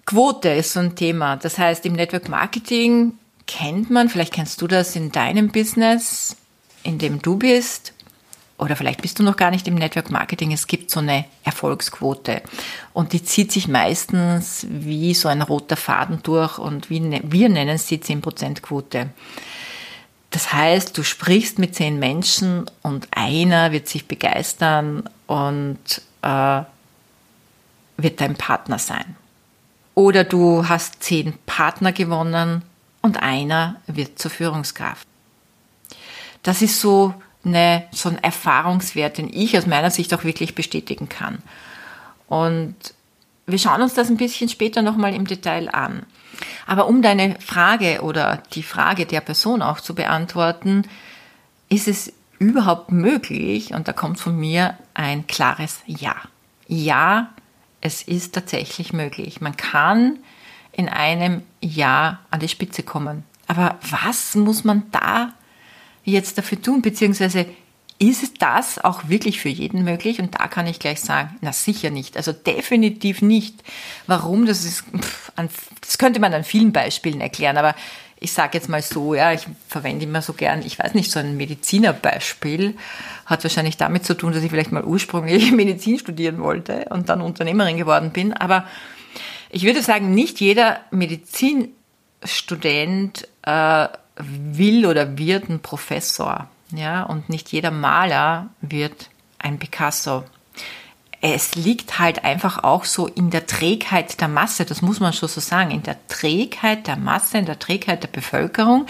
Quote 0.06 0.50
ist 0.50 0.74
so 0.74 0.82
ein 0.82 0.96
Thema. 0.96 1.38
Das 1.38 1.58
heißt, 1.58 1.86
im 1.86 1.94
Network 1.94 2.28
Marketing 2.28 3.14
kennt 3.48 3.90
man, 3.90 4.10
vielleicht 4.10 4.34
kennst 4.34 4.62
du 4.62 4.68
das 4.68 4.96
in 4.96 5.12
deinem 5.12 5.50
Business, 5.50 6.36
in 6.84 6.98
dem 6.98 7.22
du 7.22 7.38
bist, 7.38 7.94
oder 8.62 8.76
vielleicht 8.76 9.02
bist 9.02 9.18
du 9.18 9.24
noch 9.24 9.38
gar 9.38 9.50
nicht 9.50 9.68
im 9.68 9.74
Network 9.74 10.12
Marketing, 10.12 10.52
es 10.54 10.68
gibt 10.68 10.92
so 10.92 11.00
eine 11.00 11.26
Erfolgsquote 11.44 12.44
und 12.94 13.12
die 13.12 13.24
zieht 13.24 13.52
sich 13.52 13.68
meistens 13.68 14.68
wie 14.70 15.16
so 15.16 15.28
ein 15.30 15.42
roter 15.42 15.76
Faden 15.76 16.22
durch 16.22 16.60
und 16.60 16.92
wie, 16.92 17.00
ne-, 17.00 17.24
wir 17.24 17.50
nennen 17.50 17.80
sie 17.80 17.98
10% 17.98 18.62
Quote. 18.62 19.10
Das 20.30 20.54
heißt, 20.54 20.96
du 20.96 21.04
sprichst 21.04 21.58
mit 21.58 21.74
zehn 21.74 21.98
Menschen 21.98 22.70
und 22.84 23.08
einer 23.10 23.72
wird 23.72 23.88
sich 23.88 24.08
begeistern 24.08 25.10
und 25.26 25.80
äh, 26.22 26.62
wird 27.98 28.22
dein 28.22 28.36
Partner 28.36 28.78
sein. 28.78 29.16
Oder 29.96 30.24
du 30.24 30.70
hast 30.70 31.02
zehn 31.04 31.34
Partner 31.48 31.94
gewonnen 31.94 32.62
und 33.02 33.24
einer 33.24 33.78
wird 33.88 34.20
zur 34.20 34.30
Führungskraft. 34.30 35.08
Das 36.44 36.62
ist 36.62 36.80
so, 36.80 37.16
eine, 37.44 37.84
so 37.92 38.10
ein 38.10 38.24
Erfahrungswert, 38.24 39.18
den 39.18 39.30
ich 39.32 39.58
aus 39.58 39.66
meiner 39.66 39.92
Sicht 39.92 40.14
auch 40.14 40.24
wirklich 40.24 40.56
bestätigen 40.56 41.10
kann. 41.10 41.40
Und 42.28 42.76
wir 43.46 43.60
schauen 43.60 43.82
uns 43.82 43.94
das 43.94 44.10
ein 44.10 44.18
bisschen 44.18 44.50
später 44.50 44.82
nochmal 44.82 45.14
im 45.14 45.26
Detail 45.26 45.74
an. 45.74 46.04
Aber 46.66 46.88
um 46.88 47.02
deine 47.02 47.36
Frage 47.40 48.02
oder 48.02 48.42
die 48.54 48.64
Frage 48.64 49.06
der 49.06 49.22
Person 49.22 49.62
auch 49.62 49.80
zu 49.80 49.94
beantworten, 49.96 50.84
ist 51.70 51.88
es 51.88 52.14
überhaupt 52.40 52.92
möglich, 52.92 53.74
und 53.74 53.88
da 53.88 53.94
kommt 53.94 54.20
von 54.20 54.36
mir 54.40 54.78
ein 54.94 55.28
klares 55.28 55.82
Ja. 55.86 56.16
Ja, 56.68 57.30
es 57.82 58.02
ist 58.02 58.34
tatsächlich 58.34 58.94
möglich. 58.94 59.42
Man 59.42 59.58
kann 59.58 60.20
in 60.72 60.88
einem 60.88 61.44
Jahr 61.62 62.20
an 62.32 62.40
die 62.40 62.48
Spitze 62.48 62.84
kommen. 62.84 63.24
Aber 63.48 63.78
was 63.90 64.36
muss 64.36 64.64
man 64.64 64.84
da 64.92 65.34
jetzt 66.04 66.38
dafür 66.38 66.62
tun? 66.62 66.82
Beziehungsweise 66.82 67.46
ist 68.00 68.42
das 68.42 68.84
auch 68.84 69.10
wirklich 69.10 69.40
für 69.40 69.50
jeden 69.50 69.84
möglich? 69.84 70.20
Und 70.20 70.40
da 70.40 70.48
kann 70.48 70.66
ich 70.66 70.80
gleich 70.80 71.02
sagen, 71.02 71.38
na 71.42 71.54
sicher 71.54 71.92
nicht. 71.92 72.18
Also 72.18 72.34
definitiv 72.34 73.22
nicht. 73.22 73.64
Warum? 74.08 74.48
Das 74.48 74.66
ist, 74.66 74.86
das 75.82 76.00
könnte 76.00 76.20
man 76.20 76.34
an 76.34 76.44
vielen 76.44 76.72
Beispielen 76.72 77.22
erklären, 77.22 77.58
aber 77.58 77.76
ich 78.20 78.34
sage 78.34 78.58
jetzt 78.58 78.70
mal 78.70 78.82
so, 78.84 79.16
ja, 79.16 79.34
ich 79.34 79.48
verwende 79.68 80.06
immer 80.06 80.22
so 80.22 80.34
gern, 80.34 80.62
ich 80.64 80.78
weiß 80.78 80.94
nicht, 80.94 81.12
so 81.12 81.20
ein 81.20 81.38
Medizinerbeispiel 81.38 82.76
hat 83.26 83.42
wahrscheinlich 83.44 83.78
damit 83.78 84.06
zu 84.06 84.16
tun, 84.16 84.32
dass 84.32 84.44
ich 84.44 84.52
vielleicht 84.52 84.72
mal 84.72 84.84
ursprünglich 84.84 85.52
Medizin 85.52 85.98
studieren 86.00 86.40
wollte 86.40 86.86
und 86.90 87.10
dann 87.10 87.22
Unternehmerin 87.22 87.78
geworden 87.78 88.12
bin. 88.12 88.34
Aber 88.34 88.68
ich 89.50 89.64
würde 89.64 89.82
sagen, 89.82 90.14
nicht 90.14 90.40
jeder 90.40 90.82
Medizinstudent 90.92 93.28
äh, 93.42 93.88
will 94.16 94.86
oder 94.86 95.18
wird 95.18 95.50
ein 95.50 95.62
Professor, 95.62 96.50
ja, 96.72 97.04
und 97.04 97.30
nicht 97.30 97.52
jeder 97.52 97.72
Maler 97.72 98.50
wird 98.62 99.10
ein 99.40 99.60
Picasso 99.60 100.24
es 101.22 101.54
liegt 101.54 102.00
halt 102.00 102.26
einfach 102.26 102.64
auch 102.64 102.84
so 102.84 103.08
in 103.08 103.30
der 103.30 103.46
Trägheit 103.46 104.20
der 104.20 104.28
Masse, 104.28 104.66
das 104.66 104.82
muss 104.82 105.00
man 105.00 105.14
schon 105.14 105.30
so 105.30 105.40
sagen, 105.40 105.70
in 105.70 105.84
der 105.84 105.98
Trägheit 106.08 106.88
der 106.88 106.98
Masse, 106.98 107.38
in 107.38 107.46
der 107.46 107.60
Trägheit 107.60 108.02
der 108.02 108.08
Bevölkerung, 108.08 108.88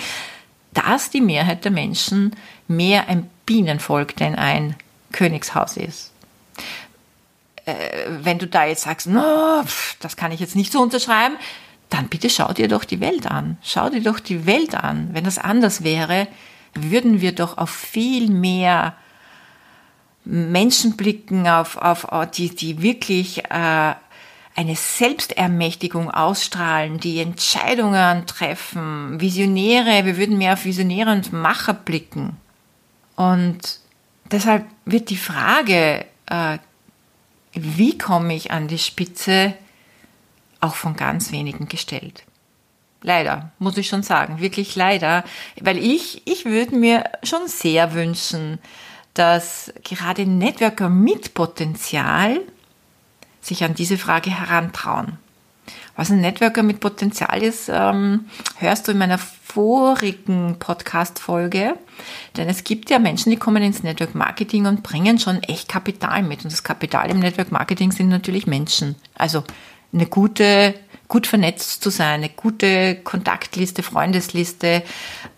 dass 0.74 1.10
die 1.10 1.20
Mehrheit 1.20 1.66
der 1.66 1.72
Menschen 1.72 2.34
mehr 2.70 3.10
ein 3.10 3.30
Bienenvolk 3.46 4.16
denn 4.16 4.36
ein 4.36 4.78
Königshaus 5.12 5.76
ist. 5.76 6.14
Äh, 7.66 7.74
wenn 8.08 8.40
du 8.40 8.48
da 8.48 8.66
jetzt 8.66 8.84
sagst, 8.84 9.08
no, 9.08 9.64
das 10.00 10.16
kann 10.16 10.32
ich 10.32 10.40
jetzt 10.40 10.56
nicht 10.56 10.72
so 10.72 10.82
unterschreiben, 10.82 11.36
dann 11.92 12.08
bitte 12.08 12.30
schau 12.30 12.54
dir 12.54 12.68
doch 12.68 12.86
die 12.86 13.02
Welt 13.02 13.30
an. 13.30 13.58
Schau 13.62 13.90
dir 13.90 14.02
doch 14.02 14.20
die 14.20 14.46
Welt 14.46 14.76
an. 14.76 15.10
Wenn 15.12 15.26
das 15.26 15.38
anders 15.38 15.84
wäre, 15.84 16.28
würden 16.74 17.22
wir 17.22 17.34
doch 17.34 17.58
auf 17.58 17.70
viel 17.70 18.32
mehr 18.32 18.96
Menschen 20.24 20.96
blicken, 20.96 21.48
auf, 21.48 21.76
auf 21.78 22.08
die, 22.32 22.56
die 22.56 22.82
wirklich 22.82 23.44
äh, 23.46 23.94
eine 24.56 24.76
Selbstermächtigung 24.76 26.10
ausstrahlen, 26.10 27.00
die 27.00 27.20
Entscheidungen 27.20 28.26
treffen, 28.26 29.20
Visionäre, 29.20 30.06
wir 30.06 30.18
würden 30.18 30.38
mehr 30.38 30.54
auf 30.54 30.66
Visionäre 30.66 31.12
und 31.12 31.34
Macher 31.34 31.74
blicken. 31.74 32.38
Und 33.16 33.80
deshalb 34.32 34.66
wird 34.86 35.10
die 35.10 35.18
Frage, 35.18 36.06
äh, 36.28 36.58
wie 37.54 37.98
komme 37.98 38.34
ich 38.34 38.52
an 38.52 38.70
die 38.70 38.78
Spitze, 38.78 39.54
auch 40.62 40.76
von 40.76 40.96
ganz 40.96 41.32
wenigen 41.32 41.68
gestellt. 41.68 42.24
Leider, 43.04 43.52
muss 43.58 43.78
ich 43.78 43.88
schon 43.88 44.04
sagen, 44.04 44.40
wirklich 44.40 44.76
leider, 44.76 45.24
weil 45.60 45.78
ich, 45.78 46.22
ich 46.26 46.46
würde 46.46 46.76
mir 46.76 47.04
schon 47.24 47.48
sehr 47.48 47.94
wünschen, 47.94 48.60
dass 49.16 49.74
gerade 49.84 50.26
Networker 50.26 50.88
mit 50.88 51.34
Potenzial 51.34 52.40
sich 53.42 53.64
an 53.64 53.74
diese 53.74 53.98
Frage 53.98 54.30
herantrauen. 54.30 55.18
Was 55.96 56.10
ein 56.10 56.22
Networker 56.22 56.64
mit 56.64 56.80
Potenzial 56.80 57.44
ist, 57.44 57.70
ähm, 57.70 58.26
hörst 58.58 58.88
du 58.88 58.92
in 58.92 58.98
meiner 58.98 59.18
vorigen 59.18 60.58
Podcast-Folge. 60.58 61.76
Denn 62.38 62.48
es 62.48 62.64
gibt 62.64 62.90
ja 62.90 63.00
Menschen, 63.00 63.30
die 63.30 63.38
kommen 63.38 63.62
ins 63.62 63.84
Network 63.84 64.16
Marketing 64.16 64.66
und 64.66 64.84
bringen 64.84 65.20
schon 65.20 65.44
echt 65.44 65.68
Kapital 65.68 66.24
mit. 66.24 66.44
Und 66.44 66.54
das 66.54 66.64
Kapital 66.64 67.10
im 67.10 67.20
Network 67.20 67.52
Marketing 67.52 67.92
sind 67.92 68.10
natürlich 68.10 68.48
Menschen. 68.48 68.96
Also 69.16 69.44
eine 69.94 70.06
gute, 70.06 70.74
gut 71.08 71.28
vernetzt 71.28 71.84
zu 71.84 71.90
sein, 71.90 72.22
eine 72.22 72.30
gute 72.30 72.96
Kontaktliste, 72.96 73.84
Freundesliste 73.84 74.84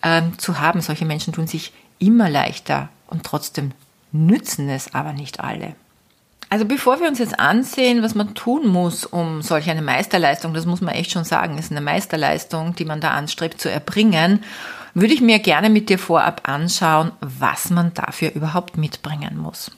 ähm, 0.01 0.37
zu 0.37 0.59
haben. 0.59 0.81
Solche 0.81 1.05
Menschen 1.05 1.33
tun 1.33 1.47
sich 1.47 1.73
immer 1.99 2.29
leichter 2.29 2.89
und 3.07 3.23
trotzdem 3.23 3.71
nützen 4.11 4.69
es 4.69 4.93
aber 4.93 5.13
nicht 5.13 5.39
alle. 5.39 5.75
Also 6.49 6.65
bevor 6.65 6.99
wir 6.99 7.07
uns 7.07 7.17
jetzt 7.17 7.39
ansehen, 7.39 8.03
was 8.03 8.13
man 8.13 8.35
tun 8.35 8.67
muss, 8.67 9.05
um 9.05 9.41
solch 9.41 9.71
eine 9.71 9.81
Meisterleistung, 9.81 10.53
das 10.53 10.67
muss 10.67 10.81
man 10.81 10.93
echt 10.93 11.11
schon 11.11 11.23
sagen, 11.23 11.57
ist 11.57 11.71
eine 11.71 11.81
Meisterleistung, 11.81 12.75
die 12.75 12.85
man 12.85 13.01
da 13.01 13.09
anstrebt 13.09 13.59
zu 13.59 13.71
erbringen, 13.71 14.43
würde 14.93 15.15
ich 15.15 15.21
mir 15.21 15.39
gerne 15.39 15.71
mit 15.71 15.89
dir 15.89 15.97
vorab 15.97 16.47
anschauen, 16.47 17.11
was 17.21 17.71
man 17.71 17.95
dafür 17.95 18.33
überhaupt 18.35 18.77
mitbringen 18.77 19.35
muss. 19.35 19.71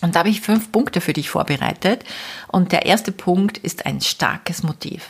Und 0.00 0.14
da 0.14 0.20
habe 0.20 0.28
ich 0.28 0.40
fünf 0.40 0.70
Punkte 0.72 1.00
für 1.00 1.12
dich 1.12 1.30
vorbereitet. 1.30 2.04
Und 2.48 2.72
der 2.72 2.86
erste 2.86 3.12
Punkt 3.12 3.58
ist 3.58 3.86
ein 3.86 4.00
starkes 4.00 4.62
Motiv. 4.62 5.08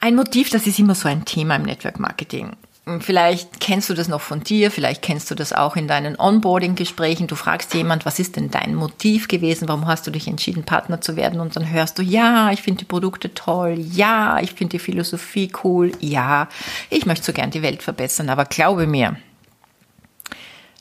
Ein 0.00 0.16
Motiv, 0.16 0.50
das 0.50 0.66
ist 0.66 0.78
immer 0.78 0.94
so 0.94 1.08
ein 1.08 1.24
Thema 1.24 1.56
im 1.56 1.62
Network 1.62 2.00
Marketing. 2.00 2.56
Vielleicht 2.98 3.60
kennst 3.60 3.88
du 3.90 3.94
das 3.94 4.08
noch 4.08 4.20
von 4.20 4.42
dir, 4.42 4.72
vielleicht 4.72 5.02
kennst 5.02 5.30
du 5.30 5.36
das 5.36 5.52
auch 5.52 5.76
in 5.76 5.86
deinen 5.86 6.18
Onboarding-Gesprächen. 6.18 7.28
Du 7.28 7.36
fragst 7.36 7.72
jemand, 7.74 8.04
was 8.04 8.18
ist 8.18 8.34
denn 8.34 8.50
dein 8.50 8.74
Motiv 8.74 9.28
gewesen? 9.28 9.68
Warum 9.68 9.86
hast 9.86 10.04
du 10.04 10.10
dich 10.10 10.26
entschieden, 10.26 10.64
Partner 10.64 11.00
zu 11.00 11.14
werden? 11.14 11.38
Und 11.38 11.54
dann 11.54 11.70
hörst 11.70 12.00
du, 12.00 12.02
ja, 12.02 12.50
ich 12.50 12.60
finde 12.60 12.80
die 12.80 12.84
Produkte 12.84 13.32
toll. 13.34 13.76
Ja, 13.78 14.40
ich 14.40 14.54
finde 14.54 14.72
die 14.72 14.78
Philosophie 14.80 15.52
cool. 15.62 15.92
Ja, 16.00 16.48
ich 16.90 17.06
möchte 17.06 17.24
so 17.24 17.32
gern 17.32 17.52
die 17.52 17.62
Welt 17.62 17.84
verbessern. 17.84 18.28
Aber 18.28 18.46
glaube 18.46 18.88
mir, 18.88 19.16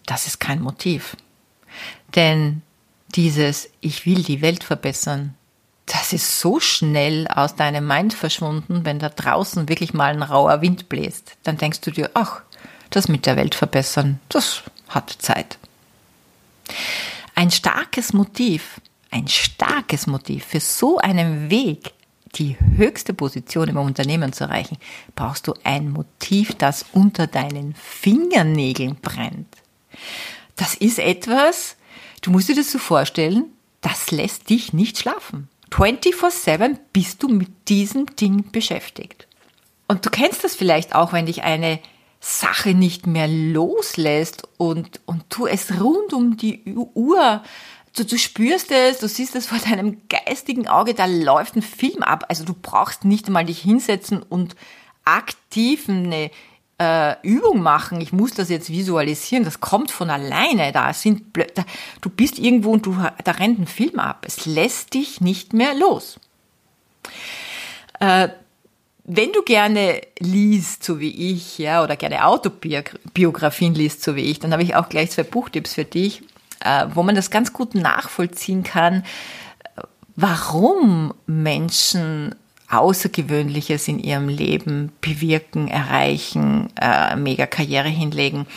das 0.07 0.25
ist 0.25 0.39
kein 0.39 0.59
Motiv. 0.59 1.15
Denn 2.15 2.61
dieses, 3.15 3.69
ich 3.81 4.05
will 4.05 4.23
die 4.23 4.41
Welt 4.41 4.63
verbessern, 4.63 5.35
das 5.85 6.13
ist 6.13 6.39
so 6.39 6.59
schnell 6.59 7.27
aus 7.27 7.55
deinem 7.55 7.85
Mind 7.85 8.13
verschwunden, 8.13 8.85
wenn 8.85 8.99
da 8.99 9.09
draußen 9.09 9.67
wirklich 9.67 9.93
mal 9.93 10.13
ein 10.13 10.23
rauer 10.23 10.61
Wind 10.61 10.87
bläst. 10.87 11.33
Dann 11.43 11.57
denkst 11.57 11.81
du 11.81 11.91
dir, 11.91 12.11
ach, 12.13 12.41
das 12.89 13.07
mit 13.07 13.25
der 13.25 13.35
Welt 13.35 13.55
verbessern, 13.55 14.19
das 14.29 14.63
hat 14.87 15.09
Zeit. 15.19 15.57
Ein 17.35 17.51
starkes 17.51 18.13
Motiv, 18.13 18.79
ein 19.09 19.27
starkes 19.27 20.07
Motiv 20.07 20.45
für 20.45 20.59
so 20.59 20.97
einen 20.97 21.49
Weg, 21.49 21.93
die 22.35 22.57
höchste 22.77 23.13
Position 23.13 23.67
im 23.67 23.77
Unternehmen 23.77 24.31
zu 24.31 24.45
erreichen, 24.45 24.77
brauchst 25.15 25.47
du 25.47 25.53
ein 25.63 25.89
Motiv, 25.89 26.55
das 26.55 26.85
unter 26.93 27.27
deinen 27.27 27.75
Fingernägeln 27.75 28.95
brennt. 28.95 29.57
Das 30.55 30.75
ist 30.75 30.99
etwas, 30.99 31.75
du 32.21 32.31
musst 32.31 32.49
dir 32.49 32.55
das 32.55 32.71
so 32.71 32.79
vorstellen, 32.79 33.45
das 33.81 34.11
lässt 34.11 34.49
dich 34.49 34.73
nicht 34.73 34.97
schlafen. 34.97 35.49
24-7 35.71 36.77
bist 36.93 37.23
du 37.23 37.29
mit 37.29 37.69
diesem 37.69 38.07
Ding 38.15 38.51
beschäftigt. 38.51 39.27
Und 39.87 40.05
du 40.05 40.09
kennst 40.09 40.43
das 40.43 40.55
vielleicht 40.55 40.95
auch, 40.95 41.13
wenn 41.13 41.25
dich 41.25 41.43
eine 41.43 41.79
Sache 42.19 42.73
nicht 42.73 43.07
mehr 43.07 43.27
loslässt 43.27 44.47
und, 44.57 45.01
und 45.05 45.23
du 45.29 45.47
es 45.47 45.81
rund 45.81 46.13
um 46.13 46.37
die 46.37 46.63
Uhr 46.75 47.41
Du, 47.95 48.05
du 48.05 48.17
spürst 48.17 48.71
es, 48.71 48.99
du 48.99 49.07
siehst 49.07 49.35
es 49.35 49.47
vor 49.47 49.57
deinem 49.69 50.01
geistigen 50.07 50.67
Auge, 50.67 50.93
da 50.93 51.05
läuft 51.05 51.55
ein 51.55 51.61
Film 51.61 52.03
ab. 52.03 52.25
Also 52.29 52.45
du 52.45 52.53
brauchst 52.53 53.05
nicht 53.05 53.27
einmal 53.27 53.45
dich 53.45 53.59
hinsetzen 53.59 54.23
und 54.23 54.55
aktiv 55.03 55.89
eine 55.89 56.31
äh, 56.81 57.15
Übung 57.21 57.61
machen. 57.61 58.01
Ich 58.01 58.11
muss 58.11 58.31
das 58.31 58.49
jetzt 58.49 58.71
visualisieren. 58.71 59.45
Das 59.45 59.59
kommt 59.59 59.91
von 59.91 60.09
alleine. 60.09 60.71
Da 60.71 60.93
sind 60.93 61.23
da, 61.35 61.63
du 62.01 62.09
bist 62.09 62.39
irgendwo 62.39 62.71
und 62.71 62.85
du 62.87 62.97
da 63.23 63.31
rennt 63.31 63.59
ein 63.59 63.67
Film 63.67 63.99
ab. 63.99 64.25
Es 64.27 64.47
lässt 64.47 64.95
dich 64.95 65.21
nicht 65.21 65.53
mehr 65.53 65.75
los. 65.75 66.19
Äh, 67.99 68.29
wenn 69.03 69.31
du 69.31 69.43
gerne 69.43 70.01
liest, 70.19 70.83
so 70.83 70.99
wie 70.99 71.33
ich, 71.33 71.59
ja, 71.59 71.83
oder 71.83 71.95
gerne 71.95 72.25
Autobiografien 72.25 73.75
liest, 73.75 74.03
so 74.03 74.15
wie 74.15 74.31
ich, 74.31 74.39
dann 74.39 74.51
habe 74.51 74.63
ich 74.63 74.75
auch 74.75 74.89
gleich 74.89 75.11
zwei 75.11 75.23
Buchtipps 75.23 75.75
für 75.75 75.85
dich, 75.85 76.23
äh, 76.63 76.87
wo 76.93 77.03
man 77.03 77.15
das 77.15 77.29
ganz 77.29 77.53
gut 77.53 77.75
nachvollziehen 77.75 78.63
kann, 78.63 79.03
warum 80.15 81.13
Menschen 81.27 82.35
Außergewöhnliches 82.71 83.87
in 83.87 83.99
ihrem 83.99 84.29
Leben 84.29 84.91
bewirken, 85.01 85.67
erreichen, 85.67 86.69
äh, 86.79 87.15
mega 87.15 87.45
Karriere 87.45 87.89
hinlegen. 87.89 88.47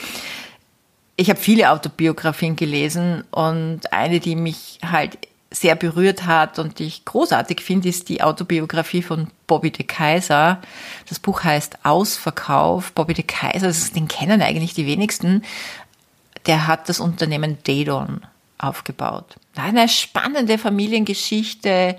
Ich 1.17 1.31
habe 1.31 1.39
viele 1.39 1.71
Autobiografien 1.71 2.57
gelesen 2.57 3.25
und 3.31 3.93
eine, 3.93 4.21
die 4.21 4.37
mich 4.37 4.79
halt 4.85 5.19
sehr 5.51 5.77
berührt 5.77 6.27
hat 6.27 6.59
und 6.59 6.79
die 6.79 6.85
ich 6.85 7.05
großartig 7.05 7.61
finde, 7.61 7.89
ist 7.89 8.09
die 8.09 8.23
Autobiografie 8.23 9.03
von 9.03 9.29
Bobby 9.47 9.71
de 9.71 9.87
Kaiser. 9.87 10.61
Das 11.09 11.21
Buch 11.21 11.45
heißt 11.45 11.85
Ausverkauf. 11.85 12.93
Bobby 12.93 13.15
de 13.15 13.25
Kaiser, 13.25 13.73
den 13.95 14.09
kennen 14.09 14.43
eigentlich 14.43 14.75
die 14.75 14.87
wenigsten. 14.87 15.45
Der 16.47 16.67
hat 16.67 16.89
das 16.89 16.99
Unternehmen 16.99 17.59
Dedon 17.65 18.23
aufgebaut. 18.59 19.37
Eine 19.55 19.89
spannende 19.89 20.59
Familiengeschichte, 20.59 21.97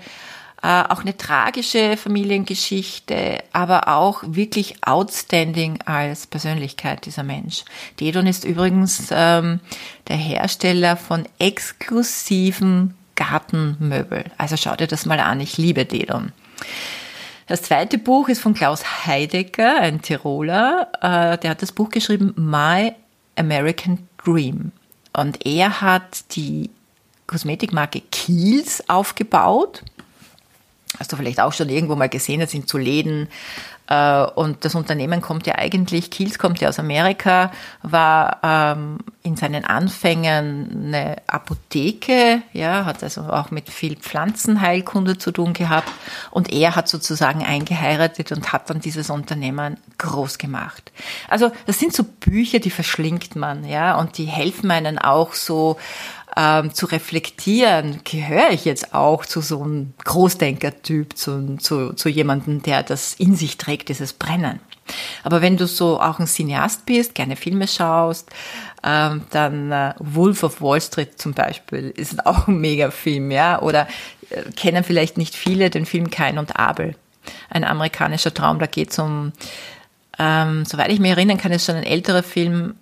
auch 0.66 1.00
eine 1.00 1.16
tragische 1.16 1.96
Familiengeschichte, 1.96 3.42
aber 3.52 3.88
auch 3.88 4.22
wirklich 4.26 4.84
outstanding 4.84 5.78
als 5.84 6.26
Persönlichkeit 6.26 7.06
dieser 7.06 7.22
Mensch. 7.22 7.64
Dedon 8.00 8.26
ist 8.26 8.44
übrigens 8.44 9.08
ähm, 9.10 9.60
der 10.08 10.16
Hersteller 10.16 10.96
von 10.96 11.28
exklusiven 11.38 12.94
Gartenmöbel. 13.14 14.24
Also 14.38 14.56
schau 14.56 14.74
dir 14.76 14.86
das 14.86 15.06
mal 15.06 15.20
an, 15.20 15.40
ich 15.40 15.56
liebe 15.56 15.84
Dedon. 15.84 16.32
Das 17.46 17.62
zweite 17.62 17.98
Buch 17.98 18.28
ist 18.28 18.40
von 18.40 18.54
Klaus 18.54 19.06
Heidecker, 19.06 19.80
ein 19.80 20.02
Tiroler. 20.02 20.88
Äh, 21.00 21.38
der 21.38 21.50
hat 21.50 21.62
das 21.62 21.70
Buch 21.70 21.90
geschrieben 21.90 22.34
My 22.36 22.92
American 23.36 24.08
Dream. 24.24 24.72
Und 25.12 25.46
er 25.46 25.80
hat 25.80 26.34
die 26.34 26.70
Kosmetikmarke 27.26 28.02
Kiehl's 28.10 28.88
aufgebaut 28.88 29.82
hast 30.98 31.12
du 31.12 31.16
vielleicht 31.16 31.40
auch 31.40 31.52
schon 31.52 31.68
irgendwo 31.68 31.96
mal 31.96 32.08
gesehen, 32.08 32.40
das 32.40 32.50
sind 32.50 32.68
zu 32.68 32.78
Läden. 32.78 33.28
Äh, 33.88 34.24
und 34.34 34.64
das 34.64 34.74
Unternehmen 34.74 35.20
kommt 35.20 35.46
ja 35.46 35.56
eigentlich, 35.56 36.10
Kiels 36.10 36.38
kommt 36.38 36.60
ja 36.60 36.68
aus 36.68 36.78
Amerika, 36.78 37.52
war 37.82 38.38
ähm, 38.42 38.98
in 39.22 39.36
seinen 39.36 39.64
Anfängen 39.64 40.86
eine 40.86 41.16
Apotheke, 41.26 42.42
ja, 42.52 42.84
hat 42.84 43.02
also 43.02 43.22
auch 43.22 43.50
mit 43.50 43.70
viel 43.70 43.96
Pflanzenheilkunde 43.96 45.18
zu 45.18 45.30
tun 45.30 45.52
gehabt. 45.52 45.90
Und 46.30 46.52
er 46.52 46.74
hat 46.74 46.88
sozusagen 46.88 47.44
eingeheiratet 47.44 48.32
und 48.32 48.52
hat 48.52 48.70
dann 48.70 48.80
dieses 48.80 49.10
Unternehmen 49.10 49.76
groß 49.98 50.38
gemacht. 50.38 50.92
Also 51.28 51.50
das 51.66 51.78
sind 51.78 51.94
so 51.94 52.04
Bücher, 52.04 52.58
die 52.58 52.70
verschlingt 52.70 53.36
man, 53.36 53.64
ja, 53.64 53.96
und 53.96 54.18
die 54.18 54.26
helfen 54.26 54.70
einen 54.70 54.98
auch 54.98 55.32
so 55.32 55.76
ähm, 56.36 56.72
zu 56.74 56.86
reflektieren, 56.86 58.00
gehöre 58.04 58.50
ich 58.50 58.66
jetzt 58.66 58.94
auch 58.94 59.24
zu 59.24 59.40
so 59.40 59.62
einem 59.62 59.94
Großdenkertyp, 60.04 61.16
zu, 61.16 61.56
zu, 61.56 61.94
zu 61.94 62.08
jemandem, 62.08 62.62
der 62.62 62.82
das 62.82 63.14
in 63.14 63.34
sich 63.34 63.56
trägt, 63.56 63.88
dieses 63.88 64.12
Brennen. 64.12 64.60
Aber 65.24 65.42
wenn 65.42 65.56
du 65.56 65.66
so 65.66 66.00
auch 66.00 66.18
ein 66.18 66.26
Cineast 66.26 66.86
bist, 66.86 67.14
gerne 67.14 67.36
Filme 67.36 67.66
schaust, 67.66 68.30
ähm, 68.84 69.22
dann 69.30 69.72
äh, 69.72 69.94
Wolf 69.98 70.42
of 70.42 70.60
Wall 70.60 70.80
Street 70.80 71.18
zum 71.18 71.32
Beispiel 71.32 71.90
ist 71.90 72.24
auch 72.26 72.46
ein 72.46 72.60
Megafilm, 72.60 73.30
ja, 73.30 73.60
oder 73.62 73.88
äh, 74.30 74.42
kennen 74.52 74.84
vielleicht 74.84 75.16
nicht 75.16 75.34
viele 75.34 75.70
den 75.70 75.86
Film 75.86 76.10
Kain 76.10 76.38
und 76.38 76.56
Abel. 76.56 76.94
Ein 77.50 77.64
amerikanischer 77.64 78.32
Traum, 78.32 78.58
da 78.58 78.66
geht 78.66 78.90
es 78.90 78.98
um, 78.98 79.32
ähm, 80.18 80.64
soweit 80.64 80.92
ich 80.92 81.00
mich 81.00 81.10
erinnern 81.10 81.38
kann, 81.38 81.50
ist 81.50 81.66
schon 81.66 81.76
ein 81.76 81.82
älterer 81.82 82.22
Film, 82.22 82.74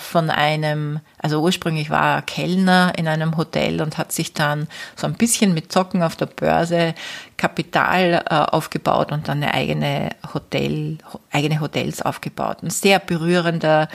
von 0.00 0.28
einem, 0.28 0.98
also 1.18 1.40
ursprünglich 1.40 1.88
war 1.88 2.16
er 2.16 2.22
Kellner 2.22 2.92
in 2.96 3.06
einem 3.06 3.36
Hotel 3.36 3.80
und 3.80 3.96
hat 3.96 4.10
sich 4.10 4.32
dann 4.32 4.66
so 4.96 5.06
ein 5.06 5.14
bisschen 5.14 5.54
mit 5.54 5.70
Zocken 5.70 6.02
auf 6.02 6.16
der 6.16 6.26
Börse 6.26 6.94
Kapital 7.36 8.24
äh, 8.28 8.34
aufgebaut 8.34 9.12
und 9.12 9.28
dann 9.28 9.40
eine 9.42 9.54
eigene 9.54 10.10
Hotel, 10.34 10.98
eigene 11.30 11.60
Hotels 11.60 12.02
aufgebaut. 12.02 12.58
Ein 12.62 12.70
sehr 12.70 12.98
berührender 12.98 13.88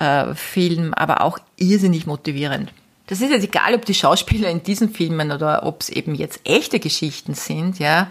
äh, 0.00 0.34
Film, 0.34 0.94
aber 0.94 1.20
auch 1.20 1.38
irrsinnig 1.56 2.06
motivierend. 2.06 2.72
Das 3.06 3.20
ist 3.20 3.30
jetzt 3.30 3.44
egal, 3.44 3.74
ob 3.74 3.84
die 3.84 3.94
Schauspieler 3.94 4.50
in 4.50 4.64
diesen 4.64 4.90
Filmen 4.90 5.30
oder 5.30 5.64
ob 5.64 5.82
es 5.82 5.90
eben 5.90 6.14
jetzt 6.14 6.40
echte 6.44 6.80
Geschichten 6.80 7.34
sind, 7.34 7.78
ja. 7.78 8.08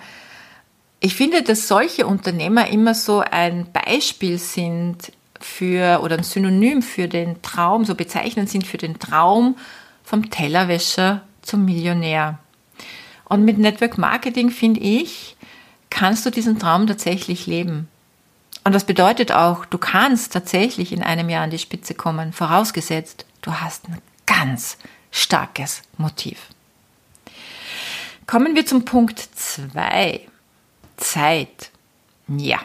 Ich 1.02 1.16
finde, 1.16 1.44
dass 1.44 1.70
solche 1.70 2.06
Unternehmer 2.06 2.68
immer 2.70 2.94
so 2.94 3.20
ein 3.20 3.72
Beispiel 3.72 4.38
sind 4.38 5.14
für 5.44 6.02
oder 6.04 6.18
ein 6.18 6.24
Synonym 6.24 6.82
für 6.82 7.08
den 7.08 7.42
Traum, 7.42 7.86
so 7.86 7.96
bezeichnend 7.96 8.50
sind 8.50 8.66
für 8.68 8.78
den 8.78 9.00
Traum 9.00 9.58
vom 10.04 10.30
Tellerwäscher 10.30 11.22
zum 11.42 11.66
Millionär. 11.66 12.40
Und 13.26 13.46
mit 13.46 13.58
Network 13.58 13.98
Marketing, 13.98 14.50
finde 14.50 14.80
ich, 14.80 15.36
kannst 15.90 16.26
du 16.26 16.30
diesen 16.30 16.60
Traum 16.60 16.88
tatsächlich 16.88 17.46
leben. 17.46 17.88
Und 18.64 18.74
das 18.74 18.84
bedeutet 18.84 19.32
auch, 19.32 19.66
du 19.66 19.78
kannst 19.78 20.34
tatsächlich 20.34 20.92
in 20.92 21.04
einem 21.04 21.30
Jahr 21.30 21.44
an 21.44 21.50
die 21.50 21.60
Spitze 21.60 21.94
kommen, 21.94 22.34
vorausgesetzt, 22.34 23.26
du 23.42 23.54
hast 23.54 23.88
ein 23.88 24.00
ganz 24.26 24.78
starkes 25.12 25.82
Motiv. 25.98 26.38
Kommen 28.28 28.56
wir 28.56 28.66
zum 28.66 28.86
Punkt 28.86 29.20
2. 29.20 30.22
Zeit. 30.98 31.72
Ja, 32.28 32.60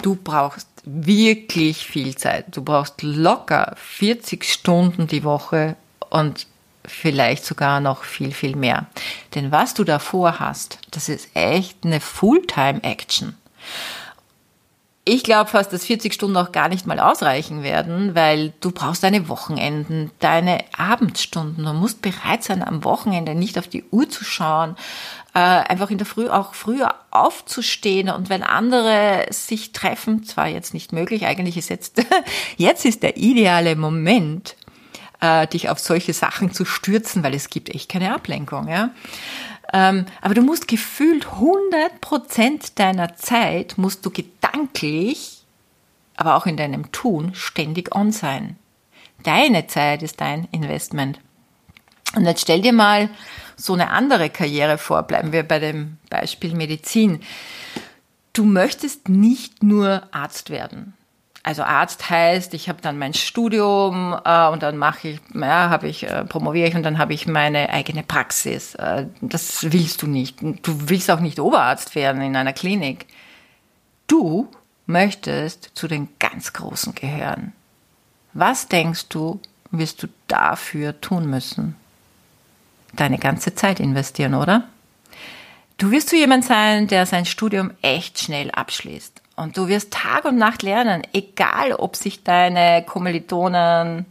du 0.00 0.14
brauchst 0.14 0.68
wirklich 0.84 1.86
viel 1.86 2.16
Zeit. 2.16 2.56
Du 2.56 2.62
brauchst 2.62 3.02
locker 3.02 3.74
40 3.76 4.44
Stunden 4.44 5.06
die 5.06 5.24
Woche 5.24 5.76
und 6.10 6.46
vielleicht 6.84 7.44
sogar 7.44 7.80
noch 7.80 8.04
viel, 8.04 8.32
viel 8.32 8.56
mehr. 8.56 8.86
Denn 9.34 9.52
was 9.52 9.74
du 9.74 9.84
davor 9.84 10.40
hast, 10.40 10.78
das 10.90 11.08
ist 11.08 11.28
echt 11.34 11.84
eine 11.84 12.00
Fulltime-Action. 12.00 13.36
Ich 15.04 15.24
glaube 15.24 15.50
fast, 15.50 15.72
dass 15.72 15.84
40 15.84 16.14
Stunden 16.14 16.36
auch 16.36 16.52
gar 16.52 16.68
nicht 16.68 16.86
mal 16.86 17.00
ausreichen 17.00 17.64
werden, 17.64 18.14
weil 18.14 18.52
du 18.60 18.70
brauchst 18.70 19.02
deine 19.02 19.28
Wochenenden, 19.28 20.12
deine 20.20 20.60
Abendstunden. 20.76 21.64
Du 21.64 21.72
musst 21.72 22.02
bereit 22.02 22.44
sein, 22.44 22.62
am 22.62 22.84
Wochenende 22.84 23.34
nicht 23.34 23.58
auf 23.58 23.66
die 23.66 23.82
Uhr 23.90 24.08
zu 24.08 24.22
schauen, 24.22 24.76
äh, 25.34 25.40
einfach 25.40 25.90
in 25.90 25.98
der 25.98 26.06
Früh 26.06 26.28
auch 26.28 26.54
früher 26.54 26.94
aufzustehen 27.10 28.10
und 28.10 28.30
wenn 28.30 28.44
andere 28.44 29.26
sich 29.30 29.72
treffen, 29.72 30.22
zwar 30.22 30.46
jetzt 30.46 30.72
nicht 30.72 30.92
möglich, 30.92 31.26
eigentlich 31.26 31.56
ist 31.56 31.68
jetzt, 31.68 32.00
jetzt 32.56 32.84
ist 32.84 33.02
der 33.02 33.16
ideale 33.16 33.74
Moment, 33.74 34.54
äh, 35.20 35.48
dich 35.48 35.68
auf 35.68 35.80
solche 35.80 36.12
Sachen 36.12 36.52
zu 36.52 36.64
stürzen, 36.64 37.24
weil 37.24 37.34
es 37.34 37.50
gibt 37.50 37.70
echt 37.70 37.88
keine 37.88 38.14
Ablenkung, 38.14 38.68
ja. 38.68 38.90
Ähm, 39.72 40.06
aber 40.20 40.34
du 40.34 40.42
musst 40.42 40.68
gefühlt 40.68 41.26
100 41.26 42.00
Prozent 42.00 42.78
deiner 42.78 43.16
Zeit 43.16 43.78
musst 43.78 44.04
du 44.04 44.10
gedanklich, 44.52 45.44
aber 46.16 46.36
auch 46.36 46.46
in 46.46 46.56
deinem 46.56 46.92
Tun 46.92 47.34
ständig 47.34 47.94
on 47.94 48.12
sein. 48.12 48.56
Deine 49.22 49.66
Zeit 49.66 50.02
ist 50.02 50.20
dein 50.20 50.48
Investment. 50.52 51.20
Und 52.14 52.26
jetzt 52.26 52.42
stell 52.42 52.60
dir 52.60 52.72
mal 52.72 53.08
so 53.56 53.72
eine 53.72 53.90
andere 53.90 54.28
Karriere 54.28 54.76
vor. 54.76 55.04
Bleiben 55.04 55.32
wir 55.32 55.42
bei 55.44 55.58
dem 55.58 55.98
Beispiel 56.10 56.54
Medizin. 56.54 57.20
Du 58.32 58.44
möchtest 58.44 59.08
nicht 59.08 59.62
nur 59.62 60.02
Arzt 60.10 60.50
werden. 60.50 60.94
Also 61.44 61.62
Arzt 61.62 62.08
heißt, 62.08 62.54
ich 62.54 62.68
habe 62.68 62.80
dann 62.82 62.98
mein 62.98 63.14
Studium 63.14 64.16
äh, 64.24 64.48
und 64.48 64.62
dann 64.62 64.76
mache 64.76 65.08
ich, 65.08 65.20
ja, 65.34 65.70
habe 65.70 65.88
ich 65.88 66.04
äh, 66.04 66.24
promoviere 66.24 66.68
ich 66.68 66.76
und 66.76 66.84
dann 66.84 66.98
habe 66.98 67.14
ich 67.14 67.26
meine 67.26 67.70
eigene 67.70 68.04
Praxis. 68.04 68.74
Äh, 68.76 69.06
das 69.20 69.72
willst 69.72 70.02
du 70.02 70.06
nicht. 70.06 70.40
Du 70.40 70.88
willst 70.88 71.10
auch 71.10 71.20
nicht 71.20 71.40
Oberarzt 71.40 71.94
werden 71.94 72.22
in 72.22 72.36
einer 72.36 72.52
Klinik. 72.52 73.06
Du 74.12 74.46
möchtest 74.84 75.70
zu 75.72 75.88
den 75.88 76.10
ganz 76.18 76.52
Großen 76.52 76.94
gehören. 76.94 77.54
Was 78.34 78.68
denkst 78.68 79.08
du, 79.08 79.40
wirst 79.70 80.02
du 80.02 80.08
dafür 80.28 81.00
tun 81.00 81.30
müssen? 81.30 81.76
deine 82.92 83.18
ganze 83.18 83.54
Zeit 83.54 83.80
investieren, 83.80 84.34
oder? 84.34 84.68
Du 85.78 85.90
wirst 85.90 86.10
zu 86.10 86.16
jemand 86.16 86.44
sein, 86.44 86.86
der 86.86 87.06
sein 87.06 87.24
Studium 87.24 87.70
echt 87.82 88.18
schnell 88.18 88.50
abschließt. 88.50 89.20
Und 89.34 89.56
du 89.56 89.68
wirst 89.68 89.92
Tag 89.92 90.24
und 90.26 90.36
Nacht 90.36 90.62
lernen, 90.62 91.02
egal 91.12 91.72
ob 91.72 91.96
sich 91.96 92.22
deine 92.22 92.84
Kommilitonen, 92.84 94.04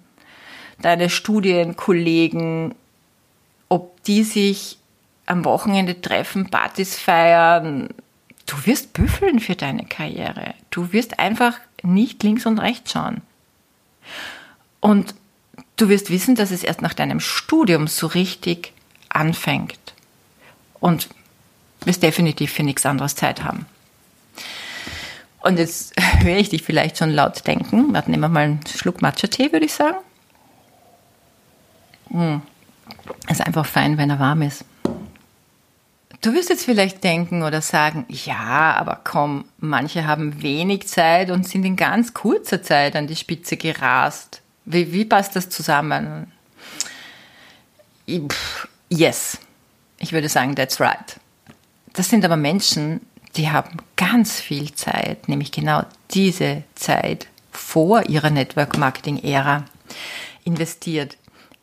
deine 0.81 1.09
Studienkollegen, 1.09 2.73
ob 3.69 4.03
die 4.03 4.23
sich 4.23 4.79
am 5.27 5.45
Wochenende 5.45 6.01
treffen, 6.01 6.49
Partys 6.49 6.97
feiern. 6.97 7.89
Du 8.51 8.65
wirst 8.65 8.91
büffeln 8.91 9.39
für 9.39 9.55
deine 9.55 9.85
Karriere. 9.85 10.53
Du 10.71 10.91
wirst 10.91 11.19
einfach 11.19 11.57
nicht 11.83 12.21
links 12.21 12.45
und 12.45 12.59
rechts 12.59 12.91
schauen. 12.91 13.21
Und 14.81 15.15
du 15.77 15.87
wirst 15.87 16.09
wissen, 16.09 16.35
dass 16.35 16.51
es 16.51 16.65
erst 16.65 16.81
nach 16.81 16.93
deinem 16.93 17.21
Studium 17.21 17.87
so 17.87 18.07
richtig 18.07 18.73
anfängt. 19.07 19.79
Und 20.81 21.07
wirst 21.85 22.03
definitiv 22.03 22.51
für 22.51 22.63
nichts 22.63 22.85
anderes 22.85 23.15
Zeit 23.15 23.41
haben. 23.41 23.67
Und 25.39 25.57
jetzt 25.57 25.93
höre 26.19 26.35
ich 26.35 26.49
dich 26.49 26.63
vielleicht 26.63 26.97
schon 26.97 27.11
laut 27.11 27.47
denken. 27.47 27.93
Warte, 27.93 28.11
nehmen 28.11 28.23
wir 28.23 28.27
mal 28.27 28.43
einen 28.43 28.67
Schluck 28.67 29.01
Matcha-Tee, 29.01 29.53
würde 29.53 29.65
ich 29.65 29.73
sagen. 29.73 29.97
Hm. 32.09 32.41
Ist 33.29 33.45
einfach 33.45 33.65
fein, 33.65 33.97
wenn 33.97 34.09
er 34.09 34.19
warm 34.19 34.41
ist. 34.41 34.65
Du 36.21 36.35
wirst 36.35 36.49
jetzt 36.49 36.65
vielleicht 36.65 37.03
denken 37.03 37.41
oder 37.41 37.61
sagen, 37.61 38.05
ja, 38.07 38.75
aber 38.77 39.01
komm, 39.03 39.45
manche 39.57 40.05
haben 40.05 40.43
wenig 40.43 40.87
Zeit 40.87 41.31
und 41.31 41.47
sind 41.47 41.65
in 41.65 41.75
ganz 41.75 42.13
kurzer 42.13 42.61
Zeit 42.61 42.95
an 42.95 43.07
die 43.07 43.15
Spitze 43.15 43.57
gerast. 43.57 44.41
Wie, 44.65 44.93
wie 44.93 45.05
passt 45.05 45.35
das 45.35 45.49
zusammen? 45.49 46.31
Yes, 48.89 49.39
ich 49.97 50.11
würde 50.11 50.29
sagen, 50.29 50.55
that's 50.55 50.79
right. 50.79 51.19
Das 51.93 52.09
sind 52.09 52.23
aber 52.23 52.37
Menschen, 52.37 53.01
die 53.35 53.49
haben 53.49 53.77
ganz 53.97 54.39
viel 54.39 54.73
Zeit, 54.75 55.27
nämlich 55.27 55.51
genau 55.51 55.83
diese 56.11 56.63
Zeit 56.75 57.27
vor 57.51 58.07
ihrer 58.07 58.29
Network 58.29 58.77
Marketing 58.77 59.17
Ära 59.23 59.65
investiert 60.43 61.17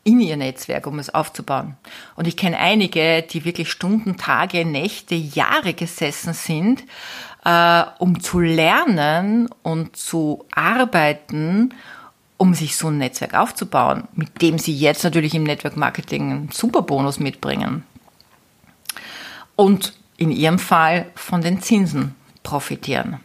in 0.09 0.19
ihr 0.19 0.37
Netzwerk, 0.37 0.87
um 0.87 0.97
es 0.97 1.13
aufzubauen. 1.13 1.77
Und 2.15 2.27
ich 2.27 2.35
kenne 2.35 2.57
einige, 2.57 3.21
die 3.21 3.45
wirklich 3.45 3.69
Stunden, 3.69 4.17
Tage, 4.17 4.65
Nächte, 4.65 5.13
Jahre 5.13 5.75
gesessen 5.75 6.33
sind, 6.33 6.83
äh, 7.45 7.83
um 7.99 8.19
zu 8.19 8.39
lernen 8.39 9.49
und 9.61 9.95
zu 9.95 10.45
arbeiten, 10.51 11.75
um 12.37 12.55
sich 12.55 12.75
so 12.75 12.87
ein 12.87 12.97
Netzwerk 12.97 13.35
aufzubauen, 13.35 14.07
mit 14.13 14.41
dem 14.41 14.57
sie 14.57 14.75
jetzt 14.75 15.03
natürlich 15.03 15.35
im 15.35 15.43
Network 15.43 15.77
Marketing 15.77 16.31
einen 16.31 16.51
Superbonus 16.51 17.19
mitbringen. 17.19 17.83
Und 19.55 19.93
in 20.17 20.31
ihrem 20.31 20.57
Fall 20.57 21.05
von 21.13 21.41
den 21.41 21.61
Zinsen 21.61 22.15
profitieren. 22.41 23.19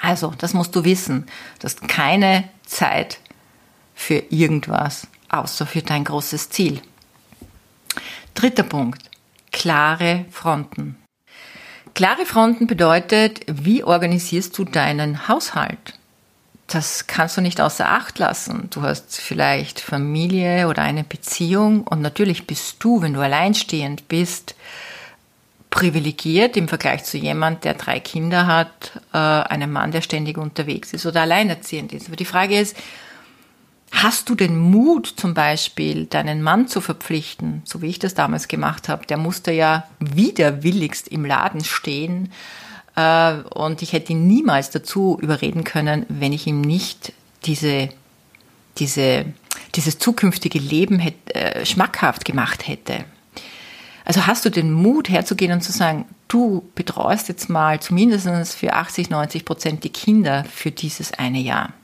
Also, 0.00 0.32
das 0.38 0.54
musst 0.54 0.74
du 0.74 0.84
wissen. 0.84 1.26
Du 1.58 1.64
hast 1.64 1.88
keine 1.88 2.48
Zeit 2.64 3.18
für 3.94 4.22
irgendwas, 4.30 5.08
außer 5.28 5.66
für 5.66 5.82
dein 5.82 6.04
großes 6.04 6.50
Ziel. 6.50 6.80
Dritter 8.34 8.62
Punkt. 8.62 9.02
Klare 9.50 10.26
Fronten. 10.30 10.96
Klare 11.94 12.26
Fronten 12.26 12.66
bedeutet, 12.66 13.40
wie 13.46 13.82
organisierst 13.82 14.56
du 14.56 14.64
deinen 14.64 15.26
Haushalt? 15.26 15.94
Das 16.68 17.06
kannst 17.06 17.36
du 17.36 17.40
nicht 17.40 17.60
außer 17.60 17.88
Acht 17.88 18.18
lassen. 18.18 18.68
Du 18.70 18.82
hast 18.82 19.18
vielleicht 19.18 19.80
Familie 19.80 20.68
oder 20.68 20.82
eine 20.82 21.02
Beziehung 21.02 21.82
und 21.82 22.02
natürlich 22.02 22.46
bist 22.46 22.76
du, 22.84 23.00
wenn 23.00 23.14
du 23.14 23.20
alleinstehend 23.20 24.06
bist, 24.06 24.54
privilegiert 25.70 26.56
im 26.56 26.68
Vergleich 26.68 27.04
zu 27.04 27.18
jemand, 27.18 27.64
der 27.64 27.74
drei 27.74 28.00
Kinder 28.00 28.46
hat, 28.46 29.00
äh, 29.12 29.18
einem 29.18 29.72
Mann, 29.72 29.92
der 29.92 30.02
ständig 30.02 30.38
unterwegs 30.38 30.92
ist 30.92 31.06
oder 31.06 31.22
alleinerziehend 31.22 31.92
ist. 31.92 32.06
Aber 32.06 32.16
die 32.16 32.24
Frage 32.24 32.58
ist, 32.58 32.76
hast 33.90 34.28
du 34.28 34.34
den 34.34 34.58
Mut 34.58 35.06
zum 35.06 35.34
Beispiel, 35.34 36.06
deinen 36.06 36.42
Mann 36.42 36.68
zu 36.68 36.80
verpflichten, 36.80 37.62
so 37.64 37.82
wie 37.82 37.88
ich 37.88 37.98
das 37.98 38.14
damals 38.14 38.48
gemacht 38.48 38.88
habe? 38.88 39.06
Der 39.06 39.16
musste 39.16 39.52
ja 39.52 39.84
widerwilligst 39.98 41.08
im 41.08 41.24
Laden 41.24 41.64
stehen 41.64 42.32
äh, 42.96 43.34
und 43.54 43.82
ich 43.82 43.92
hätte 43.92 44.12
ihn 44.12 44.26
niemals 44.26 44.70
dazu 44.70 45.18
überreden 45.20 45.64
können, 45.64 46.04
wenn 46.08 46.32
ich 46.32 46.46
ihm 46.46 46.60
nicht 46.60 47.12
diese, 47.44 47.88
diese, 48.78 49.26
dieses 49.74 49.98
zukünftige 49.98 50.58
Leben 50.58 50.98
hätte, 50.98 51.34
äh, 51.34 51.66
schmackhaft 51.66 52.24
gemacht 52.24 52.66
hätte. 52.66 53.04
Also 54.04 54.26
hast 54.26 54.44
du 54.44 54.50
den 54.50 54.72
Mut 54.72 55.10
herzugehen 55.10 55.52
und 55.52 55.62
zu 55.62 55.70
sagen, 55.70 56.06
du 56.28 56.68
betreust 56.74 57.28
jetzt 57.28 57.50
mal 57.50 57.78
zumindest 57.80 58.56
für 58.56 58.72
80, 58.72 59.10
90 59.10 59.44
Prozent 59.44 59.84
die 59.84 59.90
Kinder 59.90 60.44
für 60.44 60.70
dieses 60.70 61.12
eine 61.12 61.40
Jahr. 61.40 61.74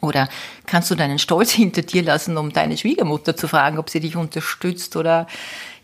Oder 0.00 0.28
kannst 0.66 0.90
du 0.90 0.94
deinen 0.94 1.18
Stolz 1.18 1.50
hinter 1.52 1.82
dir 1.82 2.02
lassen, 2.02 2.36
um 2.36 2.52
deine 2.52 2.76
Schwiegermutter 2.76 3.36
zu 3.36 3.48
fragen, 3.48 3.78
ob 3.78 3.90
sie 3.90 4.00
dich 4.00 4.16
unterstützt 4.16 4.96
oder 4.96 5.26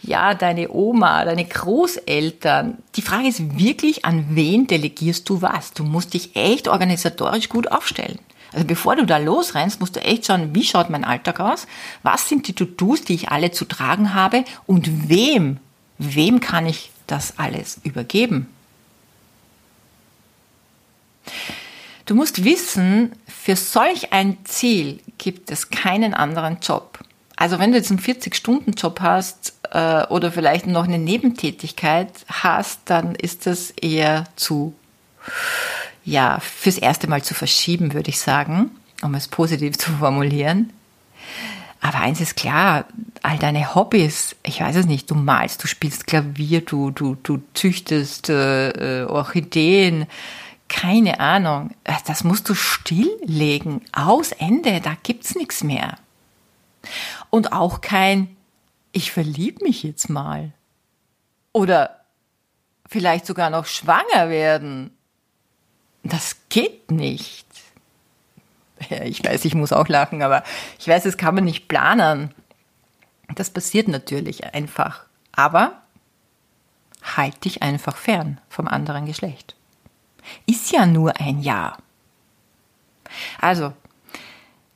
ja, 0.03 0.35
deine 0.35 0.71
Oma, 0.71 1.25
deine 1.25 1.45
Großeltern. 1.45 2.79
Die 2.95 3.03
Frage 3.03 3.29
ist 3.29 3.59
wirklich, 3.59 4.05
an 4.05 4.27
wen 4.31 4.67
delegierst 4.67 5.29
du 5.29 5.43
was? 5.43 5.73
Du 5.73 5.85
musst 5.85 6.15
dich 6.15 6.37
echt 6.37 6.69
organisatorisch 6.69 7.49
gut 7.49 7.71
aufstellen. 7.73 8.19
Also 8.53 8.67
bevor 8.67 8.97
du 8.97 9.05
da 9.05 9.19
losrennst, 9.19 9.81
musst 9.81 9.97
du 9.97 10.01
echt 10.01 10.27
schauen, 10.27 10.55
wie 10.55 10.65
schaut 10.65 10.91
mein 10.91 11.05
Alltag 11.05 11.41
aus? 11.41 11.67
Was 12.03 12.29
sind 12.29 12.47
die 12.49 12.55
To-Dos, 12.55 13.03
die 13.03 13.15
ich 13.15 13.31
alle 13.31 13.51
zu 13.51 13.65
tragen 13.65 14.15
habe? 14.15 14.45
Und 14.67 15.09
wem, 15.09 15.59
wem 15.99 16.41
kann 16.41 16.67
ich 16.67 16.91
das 17.07 17.39
alles 17.39 17.81
übergeben? 17.83 18.49
Du 22.07 22.15
musst 22.15 22.45
wissen, 22.45 23.13
für 23.47 23.55
solch 23.55 24.13
ein 24.13 24.39
Ziel 24.43 24.99
gibt 25.19 25.53
es 25.53 25.71
keinen 25.71 26.15
anderen 26.15 26.59
Job. 26.61 26.99
Also 27.37 27.61
wenn 27.61 27.71
du 27.71 27.79
jetzt 27.79 27.93
einen 27.93 28.01
40-Stunden-Job 28.01 28.99
hast 29.01 29.53
äh, 29.71 30.05
oder 30.07 30.33
vielleicht 30.33 30.67
noch 30.67 30.83
eine 30.83 30.99
Nebentätigkeit 30.99 32.11
hast, 32.27 32.81
dann 32.87 33.15
ist 33.15 33.47
das 33.47 33.71
eher 33.71 34.25
zu 34.35 34.75
ja, 36.05 36.41
fürs 36.41 36.77
erste 36.77 37.07
Mal 37.07 37.23
zu 37.23 37.35
verschieben, 37.35 37.95
würde 37.95 38.11
ich 38.11 38.19
sagen, 38.19 38.73
um 39.03 39.15
es 39.15 39.29
positiv 39.29 39.79
zu 39.79 39.93
formulieren. 39.93 40.73
Aber 41.81 42.01
eins 42.01 42.21
ist 42.21 42.35
klar, 42.35 42.87
all 43.23 43.39
deine 43.39 43.77
Hobbys, 43.77 44.35
ich 44.43 44.61
weiß 44.61 44.75
es 44.75 44.87
nicht, 44.87 45.09
du 45.09 45.15
malst, 45.15 45.63
du 45.63 45.69
spielst 45.69 46.09
Klavier, 46.09 46.63
du, 46.63 46.91
du, 46.91 47.17
du 47.23 47.41
züchtest 47.55 48.29
äh, 48.29 49.03
äh 49.03 49.05
Orchideen, 49.05 50.07
keine 50.69 51.21
Ahnung, 51.21 51.71
äh, 51.85 51.95
das 52.07 52.25
musst 52.25 52.49
du 52.49 52.55
stilllegen, 52.55 53.83
aus 53.93 54.33
Ende, 54.33 54.81
da 54.81 54.97
gibt's 55.03 55.35
nichts 55.35 55.63
mehr. 55.63 55.99
Und 57.31 57.53
auch 57.53 57.81
kein, 57.81 58.37
ich 58.93 59.13
verlieb 59.13 59.63
mich 59.63 59.83
jetzt 59.83 60.09
mal. 60.09 60.53
Oder 61.53 62.05
vielleicht 62.89 63.27
sogar 63.27 63.51
noch 63.51 63.67
schwanger 63.67 64.29
werden 64.29 64.97
das 66.09 66.37
geht 66.49 66.91
nicht. 66.91 67.47
Ich 69.05 69.25
weiß, 69.25 69.45
ich 69.47 69.55
muss 69.55 69.73
auch 69.73 69.89
lachen, 69.89 70.23
aber 70.23 70.43
ich 70.79 70.87
weiß, 70.87 71.05
das 71.05 71.17
kann 71.17 71.35
man 71.35 71.45
nicht 71.45 71.67
planen. 71.67 72.35
Das 73.35 73.51
passiert 73.51 73.89
natürlich 73.89 74.45
einfach. 74.53 75.05
Aber 75.33 75.83
halt 77.03 77.45
dich 77.45 77.63
einfach 77.63 77.97
fern 77.97 78.41
vom 78.49 78.69
anderen 78.69 79.07
Geschlecht. 79.07 79.56
Ist 80.47 80.73
ja 80.73 80.87
nur 80.87 81.19
ein 81.21 81.41
Jahr. 81.41 81.79
Also, 83.41 83.73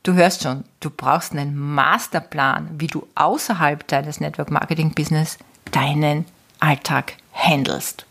du 0.02 0.14
hörst 0.14 0.42
schon, 0.42 0.64
du 0.80 0.90
brauchst 0.90 1.32
einen 1.32 1.56
Masterplan, 1.56 2.68
wie 2.78 2.86
du 2.86 3.06
außerhalb 3.14 3.86
deines 3.86 4.20
Network 4.20 4.50
Marketing 4.50 4.94
Business 4.94 5.38
deinen 5.72 6.24
Alltag 6.58 7.14
handelst. 7.32 8.06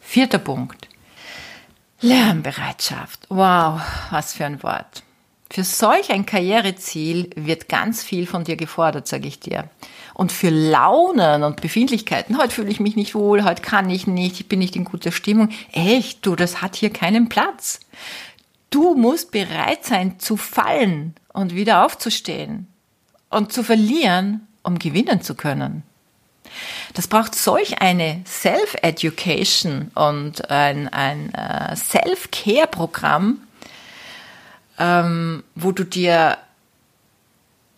Vierter 0.00 0.38
Punkt. 0.38 0.88
Lernbereitschaft. 2.00 3.26
Wow, 3.28 3.80
was 4.10 4.32
für 4.32 4.46
ein 4.46 4.62
Wort. 4.62 5.02
Für 5.50 5.64
solch 5.64 6.10
ein 6.10 6.26
Karriereziel 6.26 7.30
wird 7.34 7.68
ganz 7.68 8.02
viel 8.02 8.26
von 8.26 8.44
dir 8.44 8.56
gefordert, 8.56 9.08
sage 9.08 9.26
ich 9.26 9.40
dir. 9.40 9.68
Und 10.18 10.32
für 10.32 10.50
Launen 10.50 11.44
und 11.44 11.60
Befindlichkeiten, 11.60 12.38
heute 12.38 12.52
fühle 12.52 12.70
ich 12.70 12.80
mich 12.80 12.96
nicht 12.96 13.14
wohl, 13.14 13.44
heute 13.44 13.62
kann 13.62 13.88
ich 13.88 14.08
nicht, 14.08 14.40
ich 14.40 14.48
bin 14.48 14.58
nicht 14.58 14.74
in 14.74 14.82
guter 14.82 15.12
Stimmung. 15.12 15.50
Echt, 15.70 16.26
du, 16.26 16.34
das 16.34 16.60
hat 16.60 16.74
hier 16.74 16.90
keinen 16.90 17.28
Platz. 17.28 17.78
Du 18.68 18.96
musst 18.96 19.30
bereit 19.30 19.84
sein 19.84 20.18
zu 20.18 20.36
fallen 20.36 21.14
und 21.32 21.54
wieder 21.54 21.86
aufzustehen 21.86 22.66
und 23.30 23.52
zu 23.52 23.62
verlieren, 23.62 24.48
um 24.64 24.80
gewinnen 24.80 25.22
zu 25.22 25.36
können. 25.36 25.84
Das 26.94 27.06
braucht 27.06 27.36
solch 27.36 27.80
eine 27.80 28.22
Self-Education 28.26 29.92
und 29.94 30.50
ein, 30.50 30.88
ein 30.88 31.32
äh, 31.32 31.76
Self-Care-Programm, 31.76 33.38
ähm, 34.80 35.44
wo 35.54 35.70
du 35.70 35.84
dir 35.84 36.38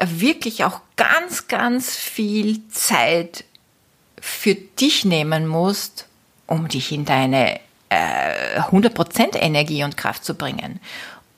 wirklich 0.01 0.65
auch 0.65 0.81
ganz, 0.97 1.49
ganz 1.49 1.97
viel 1.97 2.67
Zeit 2.69 3.45
für 4.21 4.55
dich 4.55 5.05
nehmen 5.05 5.47
musst, 5.47 6.07
um 6.47 6.69
dich 6.69 6.93
in 6.93 7.05
deine 7.05 7.61
äh, 7.91 8.61
100% 8.61 9.37
Energie 9.37 9.85
und 9.85 9.97
Kraft 9.97 10.25
zu 10.25 10.35
bringen. 10.35 10.81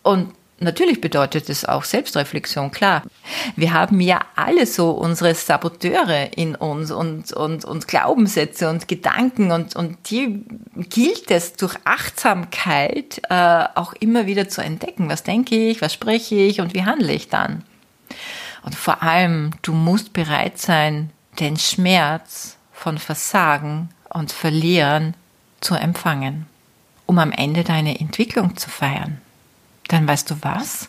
Und 0.03 0.33
Natürlich 0.63 1.01
bedeutet 1.01 1.49
es 1.49 1.65
auch 1.65 1.83
Selbstreflexion, 1.83 2.71
klar. 2.71 3.03
Wir 3.57 3.73
haben 3.73 4.01
ja 4.01 4.21
alle 4.37 4.67
so 4.67 4.93
unsere 4.93 5.35
Saboteure 5.35 6.37
in 6.37 6.55
uns 6.55 6.93
und, 6.93 7.33
und, 7.33 7.65
und 7.65 7.89
Glaubenssätze 7.89 8.71
und 8.71 8.87
Gedanken 8.87 9.51
und, 9.51 9.75
und 9.75 9.99
die 10.11 10.45
gilt 10.77 11.33
es 11.33 11.55
durch 11.55 11.75
Achtsamkeit 11.85 13.23
äh, 13.29 13.65
auch 13.75 13.93
immer 13.95 14.27
wieder 14.27 14.49
zu 14.49 14.63
entdecken. 14.63 15.09
Was 15.09 15.25
denke 15.25 15.57
ich, 15.57 15.83
was 15.83 15.95
spreche 15.95 16.37
ich 16.37 16.61
und 16.61 16.75
wie 16.75 16.85
handle 16.85 17.13
ich 17.13 17.29
dann? 17.29 17.65
Und 18.63 18.75
vor 18.75 19.03
allem, 19.03 19.51
du 19.63 19.73
musst 19.73 20.13
bereit 20.13 20.59
sein, 20.59 21.11
den 21.41 21.57
Schmerz 21.57 22.57
von 22.73 22.99
Versagen 22.99 23.91
und 24.09 24.33
Verlieren 24.33 25.15
zu 25.61 25.75
empfangen, 25.75 26.47
um 27.07 27.19
am 27.19 27.33
Ende 27.33 27.65
deine 27.65 27.99
Entwicklung 28.01 28.57
zu 28.57 28.71
feiern 28.71 29.21
dann 29.93 30.09
weißt 30.09 30.31
du 30.31 30.37
was? 30.41 30.89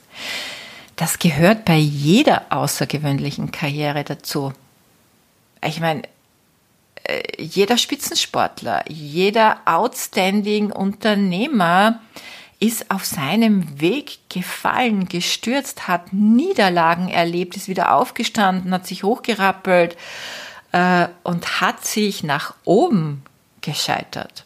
Das 0.96 1.20
gehört 1.20 1.66
bei 1.66 1.76
jeder 1.76 2.46
außergewöhnlichen 2.50 3.52
Karriere 3.52 4.04
dazu. 4.04 4.54
Ich 5.66 5.80
meine, 5.80 6.04
äh, 7.04 7.42
jeder 7.42 7.78
Spitzensportler, 7.78 8.84
jeder 8.90 9.60
outstanding 9.66 10.72
Unternehmer 10.72 12.00
ist 12.60 12.92
auf 12.92 13.06
seinem 13.06 13.82
Weg 13.82 14.20
gefallen, 14.30 15.08
gestürzt, 15.08 15.88
hat 15.88 16.13
Niederlagen 16.13 17.10
erlebt, 17.10 17.58
ist 17.58 17.68
wieder 17.68 17.94
aufgestanden, 17.94 18.74
hat 18.74 18.88
sich 18.88 19.04
hochgerappelt 19.04 19.98
äh, 20.72 21.08
und 21.24 21.62
hat 21.62 21.86
sich 21.86 22.24
nach 22.24 22.56
oben 22.63 23.24
gescheitert. 23.62 24.46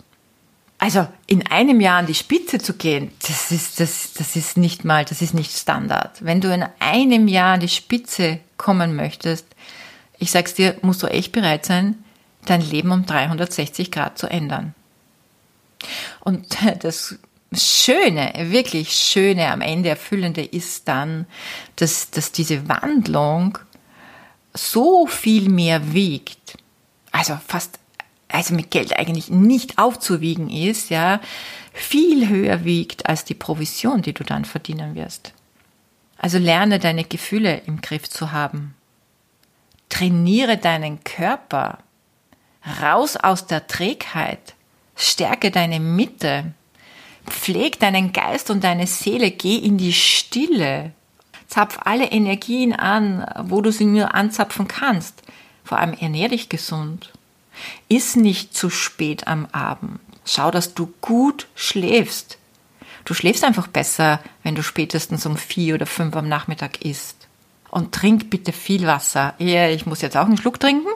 Also 0.79 1.07
in 1.25 1.47
einem 1.47 1.81
Jahr 1.81 1.99
an 1.99 2.05
die 2.05 2.13
Spitze 2.13 2.59
zu 2.59 2.75
gehen, 2.75 3.11
das 3.27 3.51
ist, 3.51 3.79
das, 3.79 4.13
das 4.13 4.35
ist 4.35 4.57
nicht 4.57 4.85
mal, 4.85 5.05
das 5.05 5.23
ist 5.23 5.33
nicht 5.33 5.51
Standard. 5.51 6.23
Wenn 6.23 6.39
du 6.39 6.53
in 6.53 6.65
einem 6.79 7.27
Jahr 7.27 7.55
an 7.55 7.59
die 7.59 7.67
Spitze 7.67 8.39
kommen 8.57 8.95
möchtest, 8.95 9.47
ich 10.19 10.31
sag's 10.31 10.53
dir, 10.53 10.77
musst 10.81 11.01
du 11.01 11.07
echt 11.07 11.31
bereit 11.31 11.65
sein, 11.65 12.03
dein 12.45 12.61
Leben 12.61 12.91
um 12.91 13.05
360 13.05 13.91
Grad 13.91 14.17
zu 14.19 14.27
ändern. 14.27 14.75
Und 16.19 16.57
das 16.81 17.17
Schöne, 17.53 18.33
wirklich 18.51 18.91
Schöne, 18.91 19.51
am 19.51 19.61
Ende 19.61 19.89
Erfüllende 19.89 20.43
ist 20.43 20.87
dann, 20.87 21.25
dass, 21.77 22.11
dass 22.11 22.31
diese 22.31 22.67
Wandlung 22.67 23.57
so 24.53 25.07
viel 25.07 25.49
mehr 25.49 25.93
wiegt. 25.93 26.57
Also 27.11 27.39
fast 27.47 27.79
also 28.29 28.53
mit 28.53 28.71
Geld 28.71 28.97
eigentlich 28.97 29.29
nicht 29.29 29.77
aufzuwiegen 29.77 30.49
ist, 30.49 30.89
ja, 30.89 31.21
viel 31.73 32.27
höher 32.27 32.65
wiegt 32.65 33.07
als 33.07 33.23
die 33.23 33.33
Provision, 33.33 34.01
die 34.01 34.13
du 34.13 34.23
dann 34.23 34.45
verdienen 34.45 34.95
wirst. 34.95 35.33
Also 36.17 36.37
lerne 36.37 36.79
deine 36.79 37.03
Gefühle 37.03 37.61
im 37.65 37.81
Griff 37.81 38.09
zu 38.09 38.31
haben. 38.31 38.75
Trainiere 39.89 40.57
deinen 40.57 41.03
Körper. 41.03 41.79
Raus 42.81 43.15
aus 43.15 43.45
der 43.45 43.67
Trägheit. 43.67 44.55
Stärke 44.95 45.51
deine 45.51 45.79
Mitte. 45.79 46.53
Pfleg 47.29 47.79
deinen 47.79 48.13
Geist 48.13 48.49
und 48.49 48.63
deine 48.63 48.87
Seele. 48.87 49.31
Geh 49.31 49.57
in 49.57 49.77
die 49.77 49.93
Stille. 49.93 50.91
Zapf 51.47 51.79
alle 51.83 52.11
Energien 52.11 52.73
an, 52.73 53.25
wo 53.43 53.61
du 53.61 53.71
sie 53.71 53.85
nur 53.85 54.13
anzapfen 54.15 54.67
kannst. 54.67 55.23
Vor 55.63 55.79
allem 55.79 55.93
ernähr 55.93 56.29
dich 56.29 56.49
gesund. 56.49 57.11
Iss 57.87 58.15
nicht 58.15 58.53
zu 58.53 58.69
spät 58.69 59.27
am 59.27 59.47
Abend. 59.51 59.99
Schau, 60.25 60.51
dass 60.51 60.73
du 60.73 60.93
gut 61.01 61.47
schläfst. 61.55 62.37
Du 63.05 63.13
schläfst 63.13 63.43
einfach 63.45 63.67
besser, 63.67 64.19
wenn 64.43 64.55
du 64.55 64.63
spätestens 64.63 65.25
um 65.25 65.37
vier 65.37 65.75
oder 65.75 65.85
fünf 65.85 66.15
am 66.15 66.27
Nachmittag 66.27 66.83
isst. 66.83 67.27
Und 67.69 67.93
trink 67.93 68.29
bitte 68.29 68.51
viel 68.51 68.85
Wasser. 68.85 69.33
Ich 69.39 69.85
muss 69.85 70.01
jetzt 70.01 70.17
auch 70.17 70.25
einen 70.25 70.37
Schluck 70.37 70.59
trinken. 70.59 70.89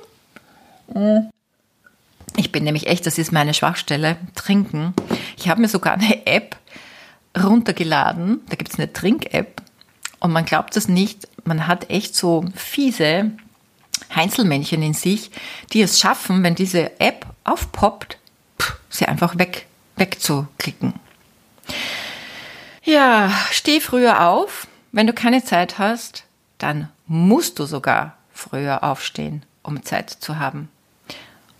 Ich 2.37 2.51
bin 2.51 2.63
nämlich 2.63 2.87
echt, 2.87 3.05
das 3.05 3.17
ist 3.17 3.31
meine 3.31 3.53
Schwachstelle, 3.53 4.17
trinken. 4.35 4.93
Ich 5.37 5.49
habe 5.49 5.61
mir 5.61 5.67
sogar 5.67 5.93
eine 5.93 6.25
App 6.25 6.55
runtergeladen. 7.37 8.41
Da 8.49 8.55
gibt 8.55 8.71
es 8.71 8.79
eine 8.79 8.91
Trink-App. 8.91 9.61
Und 10.19 10.31
man 10.31 10.45
glaubt 10.45 10.77
es 10.77 10.87
nicht, 10.87 11.27
man 11.45 11.67
hat 11.67 11.89
echt 11.89 12.15
so 12.15 12.45
fiese 12.55 13.31
Heinzelmännchen 14.15 14.81
in 14.81 14.93
sich, 14.93 15.31
die 15.73 15.81
es 15.81 15.99
schaffen, 15.99 16.43
wenn 16.43 16.55
diese 16.55 16.99
App 16.99 17.25
aufpoppt, 17.43 18.17
sie 18.89 19.05
einfach 19.05 19.37
weg, 19.37 19.65
wegzuklicken. 19.95 20.93
Ja, 22.83 23.31
steh 23.51 23.79
früher 23.79 24.27
auf. 24.27 24.67
Wenn 24.91 25.07
du 25.07 25.13
keine 25.13 25.43
Zeit 25.43 25.79
hast, 25.79 26.25
dann 26.57 26.89
musst 27.07 27.59
du 27.59 27.65
sogar 27.65 28.17
früher 28.33 28.83
aufstehen, 28.83 29.43
um 29.63 29.83
Zeit 29.83 30.09
zu 30.09 30.39
haben. 30.39 30.69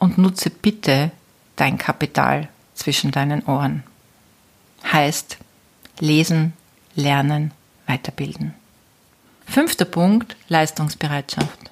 Und 0.01 0.17
nutze 0.17 0.49
bitte 0.49 1.11
dein 1.57 1.77
Kapital 1.77 2.49
zwischen 2.73 3.11
deinen 3.11 3.43
Ohren. 3.43 3.83
Heißt 4.91 5.37
lesen, 5.99 6.53
lernen, 6.95 7.51
weiterbilden. 7.85 8.55
Fünfter 9.45 9.85
Punkt, 9.85 10.35
Leistungsbereitschaft. 10.47 11.69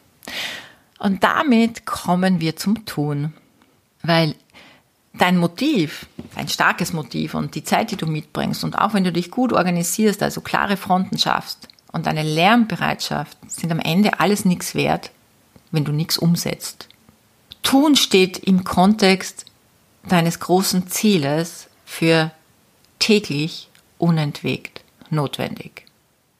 Und 1.00 1.24
damit 1.24 1.88
kommen 1.88 2.39
wir 2.39 2.56
zum 2.56 2.86
Tun. 2.86 3.34
Weil 4.04 4.36
dein 5.13 5.38
Motiv, 5.38 6.06
ein 6.36 6.50
starkes 6.50 6.94
Motiv 6.94 7.34
und 7.34 7.56
die 7.56 7.63
Zeit, 7.63 7.89
die 7.89 7.98
du 7.98 8.06
mitbringst 8.06 8.63
und 8.63 8.78
auch 8.78 8.94
wenn 8.94 9.06
du 9.06 9.12
dich 9.12 9.32
gut 9.32 9.54
organisierst, 9.54 10.22
also 10.22 10.42
klare 10.42 10.78
Fronten 10.78 11.18
schaffst 11.18 11.68
und 11.92 12.06
deine 12.06 12.22
Lernbereitschaft 12.22 13.39
sind 13.48 13.72
am 13.72 13.80
Ende 13.80 14.20
alles 14.20 14.46
nichts 14.46 14.76
wert, 14.76 15.10
wenn 15.72 15.84
du 15.84 15.92
nichts 15.92 16.20
umsetzt. 16.20 16.88
Tun 17.69 17.95
steht 17.95 18.39
im 18.39 18.63
Kontext 18.63 19.45
deines 20.08 20.39
großen 20.39 20.88
Zieles 20.88 21.67
für 21.86 22.32
täglich 22.97 23.69
unentwegt 23.99 24.82
notwendig. 25.12 25.86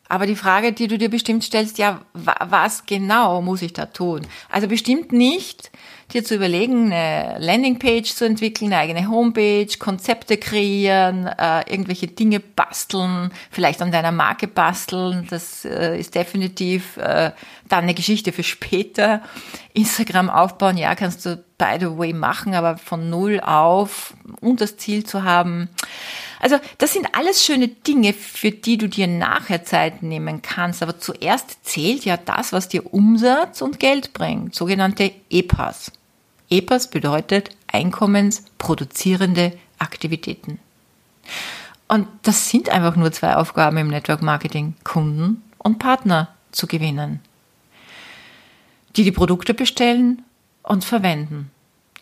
Aber 0.08 0.26
die 0.26 0.36
Frage, 0.36 0.74
die 0.74 0.88
du 0.88 0.98
dir 0.98 1.10
bestimmt 1.10 1.44
stellst, 1.44 1.78
ja, 1.78 2.02
was 2.16 2.88
genau 2.88 3.44
muss 3.44 3.62
ich 3.62 3.74
da 3.74 3.86
tun? 3.86 4.26
Also 4.50 4.68
bestimmt 4.68 5.12
nicht, 5.12 5.70
dir 6.14 6.24
zu 6.24 6.36
überlegen, 6.36 6.92
eine 6.92 7.38
Landingpage 7.40 8.14
zu 8.14 8.26
entwickeln, 8.26 8.74
eine 8.74 8.82
eigene 8.82 9.10
Homepage, 9.10 9.68
Konzepte 9.78 10.38
kreieren, 10.38 11.28
äh, 11.28 11.70
irgendwelche 11.72 12.08
Dinge 12.08 12.40
basteln, 12.40 13.32
vielleicht 13.52 13.82
an 13.82 13.92
deiner 13.92 14.12
Marke 14.12 14.48
basteln. 14.48 15.28
Das 15.30 15.66
äh, 15.66 16.00
ist 16.00 16.16
definitiv 16.16 16.98
äh, 16.98 17.32
dann 17.68 17.84
eine 17.84 17.94
Geschichte 17.94 18.32
für 18.32 18.44
später. 18.44 19.22
Instagram 19.74 20.30
aufbauen, 20.30 20.78
ja, 20.78 20.96
kannst 20.96 21.26
du 21.26 21.38
by 21.58 21.78
the 21.80 21.98
way 21.98 22.14
machen, 22.14 22.56
aber 22.56 22.78
von 22.78 23.10
null 23.10 23.40
auf 23.40 24.14
und 24.42 24.62
das 24.62 24.78
Ziel 24.78 25.06
zu 25.06 25.24
haben. 25.24 25.70
Also 26.40 26.58
das 26.78 26.94
sind 26.94 27.08
alles 27.16 27.46
schöne 27.46 27.68
Dinge, 27.68 28.14
für 28.14 28.52
die 28.52 28.78
du 28.78 28.88
dir 28.88 29.08
nachher 29.08 29.66
Zeit 29.66 30.02
nehmen 30.02 30.42
kannst. 30.42 30.82
Aber 30.82 30.98
zuerst 30.98 31.66
zählt 31.66 32.06
ja 32.06 32.18
das, 32.18 32.54
was 32.54 32.70
dir 32.70 32.94
Umsatz 32.94 33.62
und 33.62 33.80
Geld 33.80 34.14
bringt, 34.14 34.56
sogenannte 34.56 35.12
EPAs. 35.30 35.92
EPAs 36.50 36.90
bedeutet 36.90 37.52
einkommensproduzierende 37.68 39.58
Aktivitäten. 39.78 40.60
Und 41.88 42.08
das 42.24 42.50
sind 42.50 42.70
einfach 42.70 42.96
nur 42.96 43.12
zwei 43.12 43.36
Aufgaben 43.36 43.78
im 43.78 43.88
Network 43.88 44.22
Marketing, 44.22 44.76
Kunden 44.84 45.44
und 45.58 45.80
Partner 45.80 46.30
zu 46.52 46.68
gewinnen, 46.68 47.20
die 48.96 49.04
die 49.04 49.12
Produkte 49.12 49.54
bestellen 49.54 50.24
und 50.64 50.84
verwenden. 50.84 51.52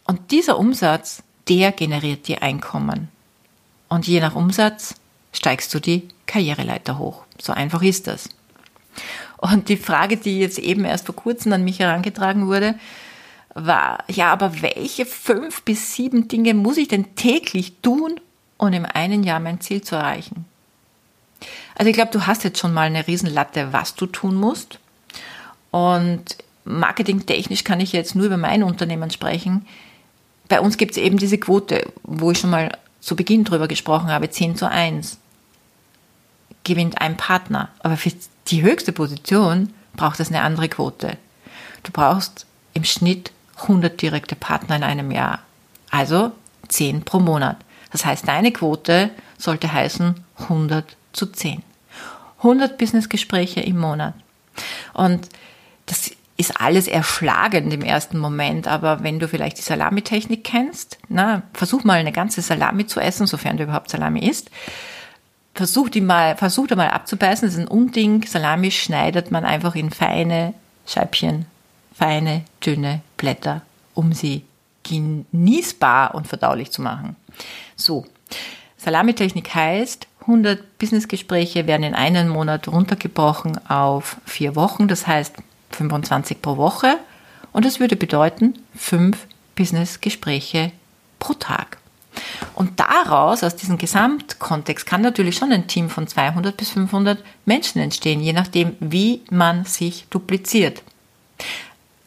Und 0.06 0.32
dieser 0.32 0.58
Umsatz, 0.58 1.24
der 1.48 1.72
generiert 1.72 2.28
dir 2.28 2.42
Einkommen. 2.42 3.10
Und 3.90 4.08
je 4.08 4.20
nach 4.20 4.36
Umsatz 4.36 4.96
steigst 5.34 5.74
du 5.74 5.80
die 5.80 6.08
Karriereleiter 6.26 6.98
hoch. 6.98 7.24
So 7.40 7.54
einfach 7.54 7.82
ist 7.82 8.08
das. 8.08 8.30
Und 9.38 9.70
die 9.70 9.78
Frage, 9.78 10.18
die 10.18 10.40
jetzt 10.40 10.58
eben 10.58 10.84
erst 10.84 11.06
vor 11.06 11.16
kurzem 11.16 11.54
an 11.54 11.64
mich 11.64 11.80
herangetragen 11.80 12.48
wurde, 12.48 12.76
war, 13.58 14.04
ja, 14.08 14.32
aber 14.32 14.62
welche 14.62 15.06
fünf 15.06 15.64
bis 15.64 15.96
sieben 15.96 16.28
Dinge 16.28 16.54
muss 16.54 16.78
ich 16.78 16.88
denn 16.88 17.16
täglich 17.16 17.74
tun, 17.82 18.20
um 18.58 18.72
im 18.72 18.86
einen 18.86 19.24
Jahr 19.24 19.40
mein 19.40 19.60
Ziel 19.62 19.82
zu 19.82 19.96
erreichen? 19.96 20.46
Also 21.76 21.90
ich 21.90 21.96
glaube, 21.96 22.12
du 22.12 22.26
hast 22.26 22.44
jetzt 22.44 22.60
schon 22.60 22.74
mal 22.74 22.88
eine 22.88 23.08
Riesenlatte, 23.08 23.72
was 23.72 23.96
du 23.96 24.06
tun 24.06 24.36
musst. 24.36 24.80
Und 25.72 26.38
marketingtechnisch 26.66 27.64
kann 27.64 27.80
ich 27.80 27.92
jetzt 27.92 28.16
nur 28.16 28.26
über 28.26 28.38
mein 28.38 28.64
Unternehmen 28.64 29.12
sprechen. 29.12 29.66
Bei 30.48 30.60
uns 30.62 30.78
gibt 30.78 30.92
es 30.92 30.98
eben 30.98 31.18
diese 31.18 31.38
Quote, 31.38 31.92
wo 32.04 32.32
ich 32.32 32.40
schon 32.40 32.50
mal 32.50 32.78
zu 33.00 33.16
Beginn 33.16 33.44
drüber 33.44 33.68
gesprochen 33.68 34.10
habe, 34.10 34.30
10 34.30 34.56
zu 34.56 34.70
1, 34.70 35.18
gewinnt 36.64 37.02
ein 37.02 37.18
Partner. 37.18 37.70
Aber 37.80 37.98
für 37.98 38.12
die 38.48 38.62
höchste 38.62 38.92
Position 38.92 39.74
braucht 39.96 40.20
es 40.20 40.30
eine 40.30 40.42
andere 40.42 40.70
Quote. 40.70 41.18
Du 41.84 41.92
brauchst 41.92 42.46
im 42.74 42.84
Schnitt 42.84 43.32
100 43.62 44.02
direkte 44.02 44.36
Partner 44.36 44.76
in 44.76 44.84
einem 44.84 45.12
Jahr. 45.12 45.40
Also 45.90 46.32
10 46.68 47.04
pro 47.04 47.20
Monat. 47.20 47.58
Das 47.92 48.06
heißt, 48.06 48.28
deine 48.28 48.52
Quote 48.52 49.10
sollte 49.38 49.72
heißen 49.72 50.16
100 50.40 50.96
zu 51.14 51.28
10. 51.28 51.64
100 52.40 52.78
Businessgespräche 52.78 53.62
im 53.62 53.78
Monat. 53.78 54.14
Und 54.94 55.30
das 55.86 56.12
ist 56.38 56.62
alles 56.62 56.88
erschlagend 56.88 57.74
im 57.74 57.82
ersten 57.82 58.20
Moment, 58.20 58.68
aber 58.68 59.02
wenn 59.02 59.20
du 59.20 59.28
vielleicht 59.28 59.58
die 59.58 59.64
Salamitechnik 59.64 60.44
kennst, 60.44 61.00
na, 61.10 61.42
versuch 61.54 61.84
mal 61.84 61.98
eine 61.98 62.12
ganze 62.12 62.42
Salami 62.42 62.86
zu 62.86 63.00
essen, 63.00 63.26
sofern 63.26 63.58
du 63.58 63.64
überhaupt 63.64 63.90
Salami 63.90 64.20
isst. 64.20 64.52
Versuch 65.56 65.90
die 65.90 66.02
mal, 66.02 66.38
versuch 66.38 66.68
da 66.68 66.76
mal 66.76 66.90
abzubeißen, 66.90 67.48
das 67.48 67.56
ist 67.56 67.62
ein 67.62 67.68
Unding. 67.68 68.24
Salami 68.28 68.70
schneidet 68.70 69.32
man 69.32 69.46
einfach 69.46 69.74
in 69.74 69.90
feine 69.90 70.54
Scheibchen, 70.86 71.48
feine, 71.98 72.44
dünne 72.66 73.02
Blätter, 73.18 73.62
um 73.94 74.14
sie 74.14 74.44
genießbar 74.84 76.16
und 76.16 76.28
verdaulich 76.28 76.72
zu 76.72 76.82
machen. 76.82 77.16
So. 77.76 78.06
Salamitechnik 78.78 79.54
heißt, 79.54 80.08
100 80.22 80.78
Businessgespräche 80.78 81.68
werden 81.68 81.84
in 81.84 81.96
einem 81.96 82.30
Monat 82.30 82.68
runtergebrochen 82.68 83.60
auf 83.68 84.18
vier 84.26 84.56
Wochen. 84.56 84.88
Das 84.88 85.08
heißt, 85.08 85.36
25 85.72 86.42
pro 86.42 86.58
Woche 86.58 86.98
und 87.52 87.66
das 87.66 87.80
würde 87.80 87.96
bedeuten 87.96 88.54
fünf 88.76 89.26
Business-Gespräche 89.56 90.72
pro 91.20 91.34
Tag. 91.34 91.78
Und 92.56 92.80
daraus, 92.80 93.44
aus 93.44 93.56
diesem 93.56 93.78
Gesamtkontext, 93.78 94.86
kann 94.86 95.02
natürlich 95.02 95.36
schon 95.36 95.52
ein 95.52 95.68
Team 95.68 95.90
von 95.90 96.08
200 96.08 96.56
bis 96.56 96.70
500 96.72 97.24
Menschen 97.46 97.82
entstehen, 97.82 98.22
je 98.22 98.34
nachdem, 98.34 98.76
wie 98.80 99.22
man 99.30 99.66
sich 99.66 100.08
dupliziert. 100.10 100.84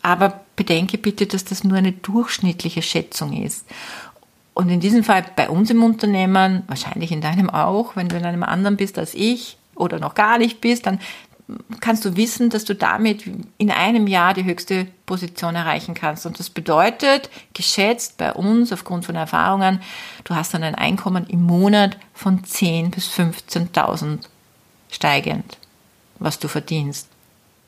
Aber 0.03 0.41
bedenke 0.57 0.99
bitte, 0.99 1.27
dass 1.27 1.45
das 1.45 1.65
nur 1.65 1.77
eine 1.77 1.93
durchschnittliche 1.93 2.83
Schätzung 2.83 3.33
ist. 3.43 3.67
Und 4.55 4.69
in 4.69 4.81
diesem 4.81 5.05
Fall 5.05 5.25
bei 5.37 5.49
uns 5.49 5.71
im 5.71 5.83
Unternehmen, 5.83 6.65
wahrscheinlich 6.67 7.13
in 7.13 7.21
deinem 7.21 7.51
auch, 7.51 7.97
wenn 7.97 8.09
du 8.09 8.17
in 8.17 8.25
einem 8.25 8.43
anderen 8.43 8.77
bist 8.77 8.99
als 8.99 9.15
ich 9.15 9.57
oder 9.75 9.99
noch 9.99 10.15
gar 10.15 10.39
nicht 10.39 10.61
bist, 10.61 10.87
dann 10.87 11.01
kannst 11.81 12.05
du 12.05 12.17
wissen, 12.17 12.51
dass 12.51 12.65
du 12.65 12.75
damit 12.75 13.25
in 13.59 13.71
einem 13.71 14.07
Jahr 14.07 14.35
die 14.35 14.45
höchste 14.45 14.87
Position 15.07 15.55
erreichen 15.55 15.95
kannst. 15.95 16.27
Und 16.27 16.39
das 16.39 16.51
bedeutet, 16.51 17.31
geschätzt 17.55 18.19
bei 18.19 18.33
uns 18.33 18.73
aufgrund 18.73 19.05
von 19.05 19.15
Erfahrungen, 19.15 19.81
du 20.25 20.35
hast 20.35 20.55
dann 20.55 20.63
ein 20.63 20.75
Einkommen 20.75 21.27
im 21.27 21.43
Monat 21.43 21.97
von 22.15 22.43
10.000 22.43 22.91
bis 22.91 23.09
15.000 23.09 24.19
steigend, 24.91 25.59
was 26.19 26.39
du 26.39 26.49
verdienst. 26.49 27.09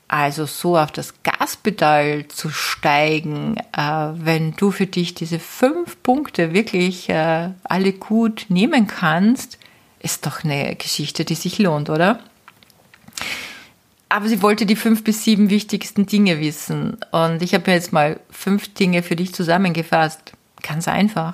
Also 0.07 0.45
so 0.45 0.77
auf 0.77 0.91
das 0.91 1.13
Gaspedal 1.23 2.27
zu 2.27 2.49
steigen, 2.49 3.57
äh, 3.75 4.09
wenn 4.13 4.55
du 4.55 4.71
für 4.71 4.85
dich 4.85 5.15
diese 5.15 5.39
fünf 5.39 6.01
Punkte 6.03 6.53
wirklich 6.53 7.09
äh, 7.09 7.49
alle 7.63 7.93
gut 7.93 8.45
nehmen 8.49 8.87
kannst, 8.87 9.57
ist 9.99 10.25
doch 10.25 10.43
eine 10.43 10.75
Geschichte, 10.75 11.25
die 11.25 11.35
sich 11.35 11.57
lohnt, 11.59 11.89
oder? 11.89 12.19
aber 14.13 14.29
sie 14.29 14.43
wollte 14.43 14.67
die 14.67 14.75
fünf 14.75 15.03
bis 15.03 15.23
sieben 15.23 15.49
wichtigsten 15.49 16.05
Dinge 16.05 16.39
wissen. 16.39 16.97
Und 17.09 17.41
ich 17.41 17.55
habe 17.55 17.71
jetzt 17.71 17.91
mal 17.91 18.19
fünf 18.29 18.71
Dinge 18.75 19.01
für 19.01 19.15
dich 19.15 19.33
zusammengefasst. 19.33 20.33
Ganz 20.61 20.87
einfach. 20.87 21.33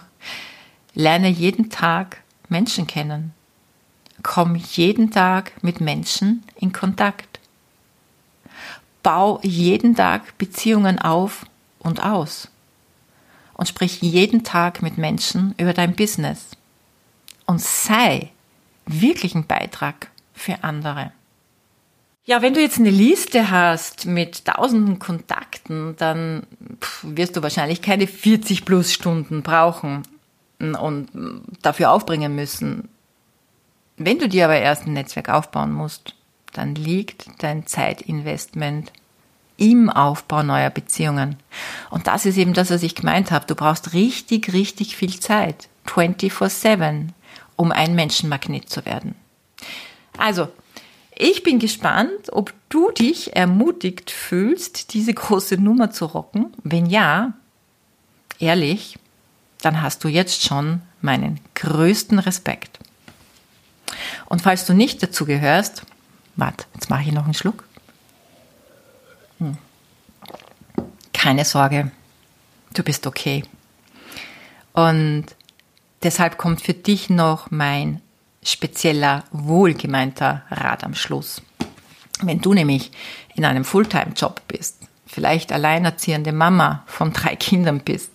Lerne 0.94 1.28
jeden 1.28 1.70
Tag 1.70 2.22
Menschen 2.48 2.88
kennen. 2.88 3.34
Komm 4.24 4.56
jeden 4.56 5.12
Tag 5.12 5.52
mit 5.62 5.82
Menschen 5.82 6.42
in 6.56 6.72
Kontakt. 6.72 7.29
Bau 9.10 9.40
jeden 9.42 9.96
Tag 9.96 10.38
Beziehungen 10.38 11.00
auf 11.00 11.48
und 11.80 12.04
aus. 12.04 12.48
Und 13.56 13.68
sprich 13.68 14.04
jeden 14.04 14.44
Tag 14.44 14.84
mit 14.84 15.00
Menschen 15.00 15.56
über 15.58 15.74
dein 15.74 15.96
Business. 15.96 16.52
Und 17.48 17.60
sei 17.60 18.30
wirklich 18.86 19.34
ein 19.34 19.48
Beitrag 19.48 20.12
für 20.36 20.64
andere. 20.64 21.12
Ja, 22.26 22.44
wenn 22.44 22.54
du 22.54 22.62
jetzt 22.62 22.78
eine 22.78 22.92
Liste 22.92 23.50
hast 23.50 24.06
mit 24.06 24.46
tausenden 24.46 25.00
Kontakten, 25.00 25.96
dann 25.98 26.46
wirst 27.02 27.36
du 27.36 27.42
wahrscheinlich 27.42 27.82
keine 27.82 28.06
40 28.06 28.64
plus 28.64 28.94
Stunden 28.94 29.42
brauchen 29.42 30.04
und 30.60 31.08
dafür 31.64 31.94
aufbringen 31.94 32.36
müssen. 32.36 32.90
Wenn 33.98 34.20
du 34.20 34.30
dir 34.30 34.46
aber 34.46 34.60
erst 34.60 34.86
ein 34.86 34.94
Netzwerk 34.94 35.30
aufbauen 35.30 35.72
musst, 35.72 36.14
dann 36.54 36.76
liegt 36.76 37.26
dein 37.40 37.66
Zeitinvestment 37.66 38.92
im 39.60 39.90
Aufbau 39.90 40.42
neuer 40.44 40.70
Beziehungen. 40.70 41.36
Und 41.90 42.08
das 42.08 42.26
ist 42.26 42.38
eben 42.38 42.54
das, 42.54 42.72
was 42.72 42.84
ich 42.84 42.96
gemeint 42.96 43.32
habe. 43.32 43.46
Du 43.46 43.56
brauchst 43.56 43.94
richtig, 43.94 44.54
richtig 44.54 44.96
viel 44.96 45.20
Zeit. 45.20 45.70
24-7, 45.88 47.10
um 47.56 47.72
ein 47.72 47.96
Menschenmagnet 47.96 48.70
zu 48.70 48.86
werden. 48.86 49.16
Also, 50.18 50.50
ich 51.16 51.44
bin 51.44 51.60
gespannt, 51.60 52.32
ob 52.32 52.54
du 52.70 52.92
dich 52.92 53.36
ermutigt 53.36 54.12
fühlst, 54.12 54.94
diese 54.94 55.14
große 55.14 55.58
Nummer 55.58 55.92
zu 55.92 56.06
rocken. 56.06 56.54
Wenn 56.64 56.86
ja, 56.86 57.34
ehrlich, 58.40 58.98
dann 59.62 59.82
hast 59.82 60.04
du 60.04 60.08
jetzt 60.08 60.44
schon 60.44 60.82
meinen 61.02 61.40
größten 61.56 62.20
Respekt. 62.20 62.80
Und 64.28 64.42
falls 64.42 64.66
du 64.66 64.74
nicht 64.74 65.04
dazu 65.04 65.26
gehörst, 65.26 65.84
warte, 66.36 66.66
jetzt 66.76 66.90
mache 66.90 67.04
ich 67.04 67.12
noch 67.12 67.26
einen 67.26 67.34
Schluck. 67.34 67.66
Keine 71.22 71.44
Sorge, 71.44 71.92
du 72.74 72.82
bist 72.82 73.06
okay. 73.06 73.44
Und 74.72 75.26
deshalb 76.02 76.38
kommt 76.38 76.62
für 76.62 76.74
dich 76.74 77.10
noch 77.10 77.52
mein 77.52 78.00
spezieller, 78.42 79.26
wohlgemeinter 79.32 80.44
Rat 80.50 80.86
am 80.86 80.96
Schluss. 80.96 81.42
Wenn 82.22 82.40
du 82.40 82.54
nämlich 82.54 82.92
in 83.36 83.44
einem 83.44 83.66
Fulltime-Job 83.66 84.44
bist, 84.48 84.78
vielleicht 85.08 85.52
alleinerziehende 85.52 86.32
Mama 86.32 86.84
von 86.88 87.12
drei 87.12 87.36
Kindern 87.36 87.82
bist, 87.82 88.14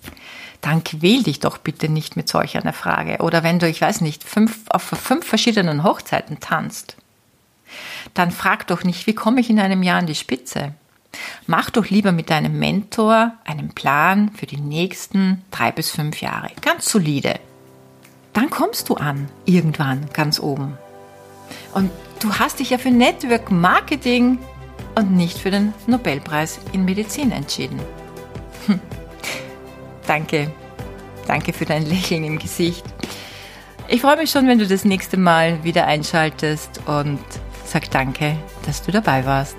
dann 0.63 0.83
quäl 0.83 1.23
dich 1.25 1.41
doch 1.41 1.59
bitte 1.59 1.91
nicht 1.91 2.17
mit 2.17 2.31
solch 2.31 2.57
einer 2.57 2.73
Frage. 2.73 3.19
Oder 3.19 3.43
wenn 3.43 3.59
du, 3.59 3.69
ich 3.69 3.83
weiß 3.83 4.01
nicht, 4.01 4.25
fünf, 4.25 4.61
auf 4.71 4.83
fünf 4.83 5.27
verschiedenen 5.27 5.85
Hochzeiten 5.85 6.41
tanzt, 6.41 6.97
dann 8.15 8.31
frag 8.31 8.67
doch 8.67 8.83
nicht, 8.83 9.07
wie 9.07 9.15
komme 9.15 9.43
ich 9.43 9.51
in 9.51 9.61
einem 9.61 9.83
Jahr 9.83 9.99
an 9.99 10.07
die 10.07 10.15
Spitze? 10.15 10.73
Mach 11.47 11.71
doch 11.71 11.89
lieber 11.89 12.13
mit 12.13 12.31
deinem 12.31 12.59
Mentor 12.59 13.33
einen 13.45 13.71
Plan 13.71 14.31
für 14.37 14.47
die 14.47 14.61
nächsten 14.61 15.45
drei 15.51 15.73
bis 15.73 15.91
fünf 15.91 16.21
Jahre. 16.21 16.51
Ganz 16.61 16.91
solide 16.91 17.41
dann 18.35 18.51
kommst 18.51 18.89
du 18.89 18.95
an, 18.95 19.29
irgendwann 19.47 20.09
ganz 20.13 20.39
oben. 20.39 20.77
Und 21.73 21.91
du 22.21 22.35
hast 22.35 22.59
dich 22.59 22.71
ja 22.71 22.79
für 22.79 22.91
Network 22.91 23.51
Marketing 23.51 24.39
und 24.97 25.13
nicht 25.13 25.39
für 25.39 25.51
den 25.51 25.73
Nobelpreis 25.87 26.59
in 26.73 26.85
Medizin 26.85 27.33
entschieden. 27.33 27.81
Hm. 28.67 28.81
Danke. 30.07 30.53
Danke 31.27 31.53
für 31.53 31.65
dein 31.65 31.87
Lächeln 31.87 32.25
im 32.25 32.39
Gesicht. 32.39 32.85
Ich 33.89 34.03
freue 34.03 34.17
mich 34.17 34.31
schon, 34.31 34.47
wenn 34.47 34.59
du 34.59 34.67
das 34.67 34.85
nächste 34.85 35.17
Mal 35.17 35.63
wieder 35.65 35.87
einschaltest 35.87 36.81
und 36.87 37.21
sag 37.65 37.91
danke, 37.91 38.37
dass 38.67 38.83
du 38.83 38.93
dabei 38.93 39.25
warst. 39.25 39.57